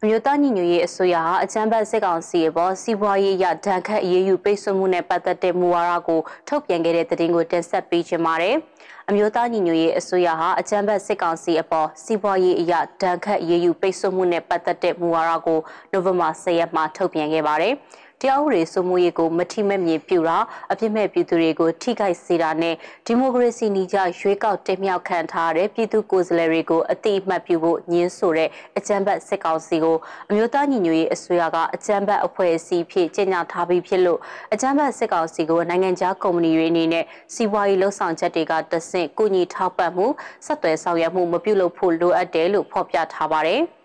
[0.08, 8.56] မျိုးသားညီညွတ်ရေးအစိုးရဟာအကြမ်းဖက်စစ်ကောင်စီရဲ့ပေါ်စီးပွားရေးရဒဏ်ခတ်အရေးယူပိတ်ဆို့မှုနဲ့ပတ်သက်တဲ့မူဝါဒကိုထုတ်ပြန်ခဲ့တဲ့သတင်းကိုတင်ဆက်ပေးချင်ပါတယ်။
[9.10, 15.60] အမျိုးသားညီညွတ်ရေးအစိုးရဟာအကြမ်းဖက်စစ်ကောင်စီအပေါ်စီးပွားရေးအရဒဏ်ခတ်အရေးယူပိတ်ဆို့မှုနဲ့ပတ်သက်တဲ့မူဝါဒကို
[15.92, 17.74] နိုဝင်ဘာ10ရက်မှာထုတ်ပြန်ခဲ့ပါတယ်။
[18.26, 20.38] တရားဥပဒေစိုးမိုးရေးကိုမထိမဲ့မြင်ပြုတာ
[20.72, 29.98] အပြစ်မဲ့ပြည်သူတွေကိုထိခိုက်စေတာနဲ့ဒီမိုကရေစီနည်းကျရွေးကောက်တင်မြှောက်ခံထားတဲ့ပြည်သူကိုယ်စားလှယ်တွေကိုအတိအမှတ်ပြုဖို့ညှင်းဆိုတဲ့အကြမ်းဖက်စစ်ကောင်စီကို
[30.30, 34.20] အမျိုးသားညီညွတ်ရေးအစိုးရကအကြမ်းဖက်အဖွဲ့အစည်းဖြစ်ကြေညာထားပြီးဖြစ်လို့
[34.54, 40.08] အကြမ်းဖက်စစ်ကောင်စီကိုနိုင်ငံခြားကုမ္ပဏီတွေအနေနဲ့စီးပွားရေးလှုပ်ဆောင်ချက်တွေကတဆင့်ကုညီထောက်ပံ့မှု
[40.46, 43.64] ဆက်သွယ်ဆောင်ရွက်မှုမပြုလုပ်ဖို့လိုအပ်တယ်လို့ဖော်ပြထားပါတယ်။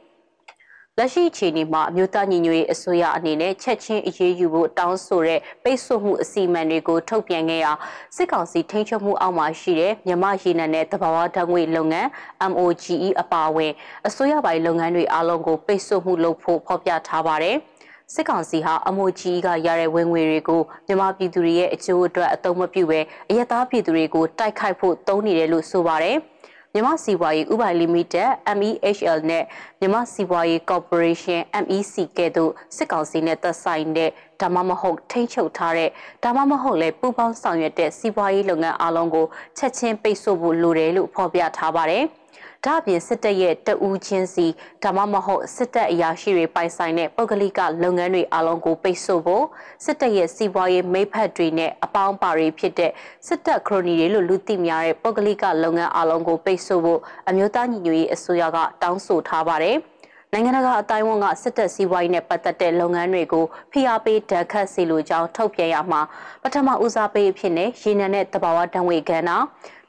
[1.01, 7.73] လက်ရှိအခြေအနေမှာအမျိုးသားညီညွတ်ရေးအစိုးရအနေနဲ့ချက်ချင်းအရေးယူဖို့တောင်းဆိုတဲ့ပိတ်ဆို့မှုအစီအမံတွေကိုထုတ်ပြန်ခဲ့ရာ
[8.17, 12.09] စစ်ကောင်စီထိန်းချုပ်မှုအောက်မှာရှိတဲ့မြန်မာရေနံနဲ့တဘာဝဓာတ်ငွေလုပ်ငန်း
[12.53, 13.73] MOGE အပါအဝင်
[14.09, 17.57] အစိုးရပိုင်းလုပ်ငန်းတွေအားလုံးကိုပိတ်ဆို့မှုလုပ်ဖို့ဖော်ပြထားပါတယ်။
[18.15, 26.19] စစ်ကောင်စီဟာအမိုကြီးကရတဲ့ဝင်ငွေတွေကိုမြန်မာပြည်သူတွေရဲ့အကျိုးအတွက်အသုံးမပြုဘဲအယက်သားပြည်သူတွေကိုတိုက်ခိုက်ဖို့တုံးနေတယ်လို့ဆိုပါတယ်။
[26.75, 29.45] မြန်မာစီးပွားရေးဥပိုင်လီမိတက် MEHL နဲ့
[29.81, 35.91] မြန်မာစီးပွားရေးကော်ပိုရေးရှင်း MEC ကဲ့သို့စစ်ကောင်စီနဲ့သက်ဆိုင်တဲ့ဒါမှမဟုတ်ထိန်းချုပ်ထားတဲ့
[36.25, 39.27] ဒါမှမဟုတ်လည်းပူးပေါင်းဆောင်ရွက်တဲ့စီးပွားရေးလုပ်ငန်းအလုံးကို
[39.59, 42.05] ချက်ချင်းပိတ်ဆို့ဖို့လိုတယ်လို့ဖော်ပြထားပါတယ်။
[42.65, 44.47] ဒါ့အပြင်စစ်တပ်ရဲ့တဦးချင်းစီ
[44.83, 49.45] ဒါမှမဟုတ်စစ်တပ်အရာရှိတွေပိုင်ဆိုင်တဲ့ပုဂ္ဂလိကလုပ်ငန်းတွေအလုံးကိုပိတ်ဆို့ဖို့
[49.85, 52.93] စစ်တပ်ရဲ့စီးပွားရေးမိဖက်တွေနဲ့အပေါင်းပါတွေဖြစ်တဲ့
[53.27, 59.79] စစ်တပ်ခရိုနီတွေလို့လူသိများတဲ့ပုဂ္ဂလိကလုပ်ငန်းအလုံးကိုပိတ်ဆို့ဖို့အမျိုးသားညီညွတ်ရေးအစိုးရကတောင်းဆိုထားပါတယ်။
[60.33, 66.01] နိုင်ငံတကာအတိုင်းအဝန်ကစစ်တပ်စည်းဝါးရေးနဲ့ပတ်သက်တဲ့လုပ်ငန်းတွေကိုဖိအားပေးဓာတ်ခတ်စီလိုကြောင်းထုတ်ပြန်ရမှာ
[66.43, 69.31] ပထမဦးစားပေးအဖြစ်နဲ့ရေနံနဲ့တဘာဝတံဝေကဏ္ဍ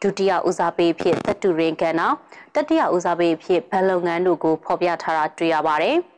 [0.02, 2.02] ဒုတိယဦးစားပေးအဖြစ်သတ္တုရင်းကဏ္ဍ
[2.56, 5.98] တတိယဦးစားပေးအဖြစ်ဘဏ်လုပ်ငန်းတို့ကိုဖော်ပြထားတာတွေ့ရပါတယ်။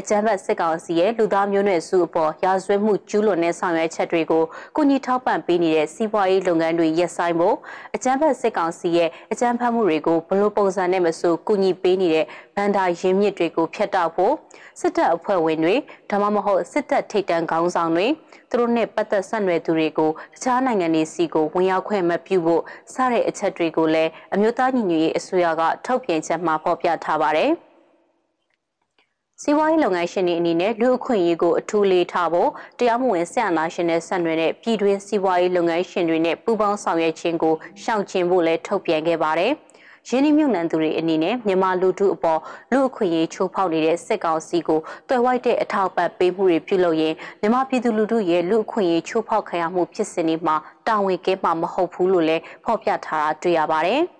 [0.00, 4.44] အကြမ်းဖက်စစ်ကောင်စီရဲ့လူသားမျိုးနွယ်စုအပေါ်ရာဇဝတ်မှုကျူးလွန်တဲ့ဆောင်ရွက်ချက်တွေကို
[4.76, 7.56] ကုညီထောက်ပံ့ပေးနေတဲ့စီးပွားရေးလုပ်ငန်းတွေရပ်ဆိုင်းဖို့
[7.94, 14.34] အကြမ်းဖက်စစ်ကောင်စီရဲ့အကြမ်းဖက်မှုတွေကိုဘလို့ပုံစံနဲ့မဆိုကုညီပေးနေတဲ့ဗန်ဒါရင်းမြစ်တွေကိုဖျက်တောက်ဖို့
[14.80, 15.74] စစ်တပ်အဖွဲ့ဝင်တွေ
[16.10, 18.06] ဒါမှမဟုတ်စစ်တပ်ထိပ်တန်းခေါင်းဆောင်တွေ
[18.50, 22.62] သူတို့နဲ့ပတ်သက်ဆက်နွယ်သူတွေကိုတခြားနိုင်ငံတွေစီကိုဝင်ရောက်ခွင့်မပြုဖို့
[22.94, 27.52] စတဲ့အချက်တွေကိုလည်းအမျိုးသားညီညွတ်ရေးအစိုးရကထုတ်ပြန်ချက်မှာဖော်ပြထားပါတယ်။
[29.42, 39.52] စီးပွားရေးလုပ်ငန်းရှင်တွေအနေနဲ့လူအခွင့်အရေးကိုအထူးလေးထားဖို့တရားမဝင်ဆက်အနာရှင်နဲ့ဆက်နွယ်တဲ့ပြည်တွင်းစီးပွားရေးလုပ်ငန်းရှင်တွေနဲ့ပူးပေါင်းဆောင်ရွက်ခြင်းကိုရှောင်ကျဉ်ဖို့လည်းထုတ်ပြန်ခဲ့ပါတယ်။
[40.08, 54.02] ရင်းနှီးမြှုပ်နှံသူတွေအနေနဲ့မြန်မာလူထုအပေါ်လူအခွင့်အရေးချိုးဖောက်နေတဲ့စစ်ကောင်စီကိုတွယ်ဝိုက်တဲ့အထောက်ပံ့ပေးမှုတွေပြုလုပ်ရင်မြန်မာပြည်သူလူထုရဲ့လူအခွင့်အရေးချိုးဖောက်ခံရမှုဖြစ်စဉ်တွေမှာတာဝန်ကင်းမှာမဟုတ်ဘူးလို့လည်းဖော်ပြထားတာတွေ့ရပါတယ်။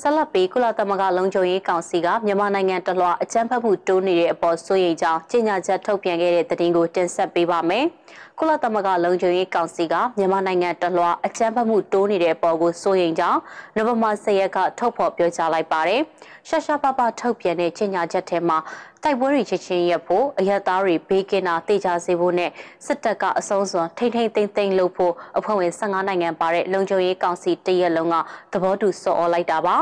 [0.00, 7.84] ဆက်လက်ပြီးကုလသမဂ္ဂလုံခြုံရေးကောင်စီကမြန်မာနိုင်ငံတလွှာအကြမ်းဖက်မှုတိုးနေတဲ့အပေါ်စိုးရိမ်ကြောင်းကြေညာချက်ထုတ်ပြန်ခဲ့တဲ့သတင်းကိုတင်ဆက်ပေးပါမယ်။
[8.38, 13.40] ကုလသမဂ္ဂလုံခြုံရေးကောင်စီကမြန်မာနိုင်ငံတလွှာအကြမ်းဖက်မှုတိုးနေတဲ့အပေါ်ကိုစိုးရိမ်ကြောင်း
[13.74, 16.00] နိုဝင်ဘာ10ရက်ကထုတ်ဖော်ပြောကြားလိုက်ပါတယ်။
[16.48, 18.58] ရှာရှာပပထုတ်ပြန်တဲ့ကြေညာချက်ထဲမှာ
[19.02, 22.50] တိုက်ပွဲတွေချက်ချင်းရပ်ဖို့အရသားတွေဘေးကင်းတာတေချာစေဖို့နဲ့
[22.86, 28.16] စစ်တပ်ကအစုံစွန်ထိမ့်ထိမ့်သိမ့်သိမ့်လုပ်ဖို့အဖွဲ့ဝင်15နိုင်ငံပါတဲ့လုံခြုံရေးကောင်စီတရက်လုံးက
[28.52, 29.76] သဘောတူဆော်ဩလိုက်တာပါ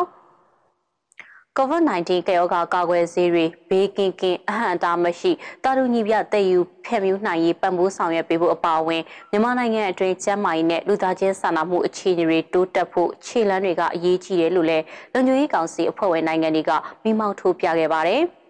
[1.58, 5.30] COVID-19 ကရောဂါကာကွယ်ဆေးတွေဘေးကင်းကင်းအဟန့်အတားမရှိ
[5.64, 16.72] တာလူညီပြတည်ယူဖျက်မြူးနိုင်ရေးပံ့ပိုးဆောင်ရွက်ပေးဖို့အပါအဝင်မြန်မာနိုင်ငံအတွင်းကျန်းမာရေးနဲ့လူသားချင်းစာနာမှုအခြေအနေတွေတိုးတက်ဖို့ခြေလှမ်းတွေကအရေးကြီးတယ်လို့လည်းလုံခြုံရေးကောင်စီအဖွဲ့ဝင်နိုင်ငံတွေက
[17.04, 18.22] မိမောက်ထိုးပြခဲ့ပါတယ်။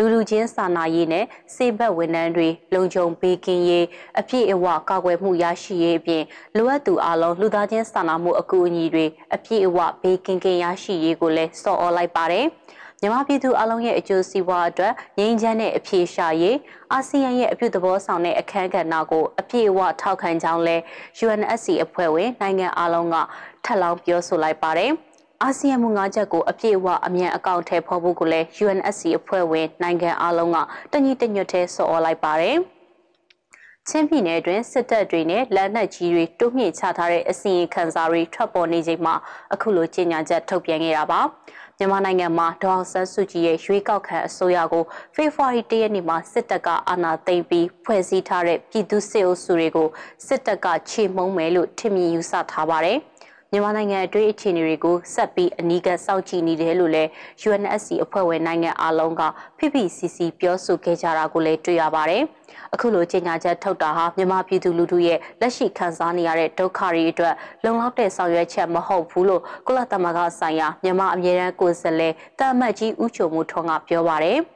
[0.00, 3.86] လူလူချင်းစာနာရေးနဲ့စေဘက်ဝန်ထမ်းတွေလုံခြုံပေးကင်းရေး
[4.20, 6.22] အပြည့်အဝကာကွယ်မှုရရှိရေးအပြင်
[6.56, 12.46] လိုအပ်သူအလုံးလူသားချင်းစာနာမှုအကူအညီတွေအပြည့်အဝဘေးကင်းကင်းရရှိရေးကိုလည်းစော်ဩလိုက်ပါတယ်။
[13.00, 16.56] မြန်မာပြည်သူအလုံးရဲ့အကျိုးစီးပွားအတွက်ငြိမ်းချမ်းတဲ့အဖြေရှာရေး
[16.92, 20.76] အာဆီယံရဲ့အပြုသဘောဆောင်တဲ့အခမ်းကဏ္ဍကိုအပြည့်အဝထောက်ခံကြောင်းလဲ
[21.24, 23.16] UNSC အဖွဲ့ဝင်နိုင်ငံအလုံးက
[23.64, 24.92] ထပ်လောင်းပြောဆိုလိုက်ပါတယ်။
[25.44, 30.58] အာဆီယံမူငါးချက်ကိုအပြည့်အဝအမြန်အကောင့်ထဲဖော်ဖို့ကိုလည်း UNSC အဖွဲ့ဝင်နိုင်ငံအလုံးက
[30.92, 32.56] တညီတညွတ်ထဲဆော်ဩလိုက်ပါတယ်။
[33.88, 39.14] ချင်းပြည်နယ်တွင်စစ်တပ်တွေနဲ့လက်နက်ကြီးတွေတိုးမြင့်ချထားတဲ့အစီရင်ခံစာတွေထွက်ပေါ်နေချိန်မှာ
[39.54, 41.20] အခုလိုကြေညာချက်ထုတ်ပြန်ခဲ့တာပါ။
[41.78, 49.88] မြန်မာနိုင်ငံမှာဒေါအောင်ဆန်းစုကြည်ရဲ့ရွေးကောက်ခံအစိုးရကိုဖေဖော်ဝါရီ၁ရက်နေ့မှာစစ်တပ်ကအာဏာသိမ်းပြီးဖွဲ့စည်းထားတဲ့ပြည်သူစစ်အုပ်စုတွေကို
[50.26, 52.98] စစ်တပ်ကချေမှုန်းမယ်လို့ထင်မြင်ယူဆထားပါတယ်။
[53.52, 57.10] မြန်မာနိုင်ငံအတွင်းအခြေအနေတွေကိုဆက်ပြီးအနီးကပ်စောင့်ကြည့်နေတယ်လို့လည်း
[57.48, 59.22] UNSC အဖွဲ့ဝင်နိုင်ငံအလုံးက
[59.58, 62.22] PPCC ပြောဆိုခဲ့ကြတာကိုလည်းတွေ့ရပါတယ်။
[62.74, 74.40] အခုလိုကြေညာချက်ထုတ်တာဟာမြန်မာပြည်သူလူထုရဲ့လက်ရှိခံစားနေရတဲ့ဒုက္ခတွေအတွက်လုံလောက်တဲ့ဆောင်ရွက်ချက်မဟုတ်ဘူးလို့ကုလသမဂ္ဂဆိုင်ရာမြန်မာအမြဲတမ်းကိုယ်စားလှယ်တာမတ်ကြီးဦးချိုမှုထွန်းကပြောပါတယ်။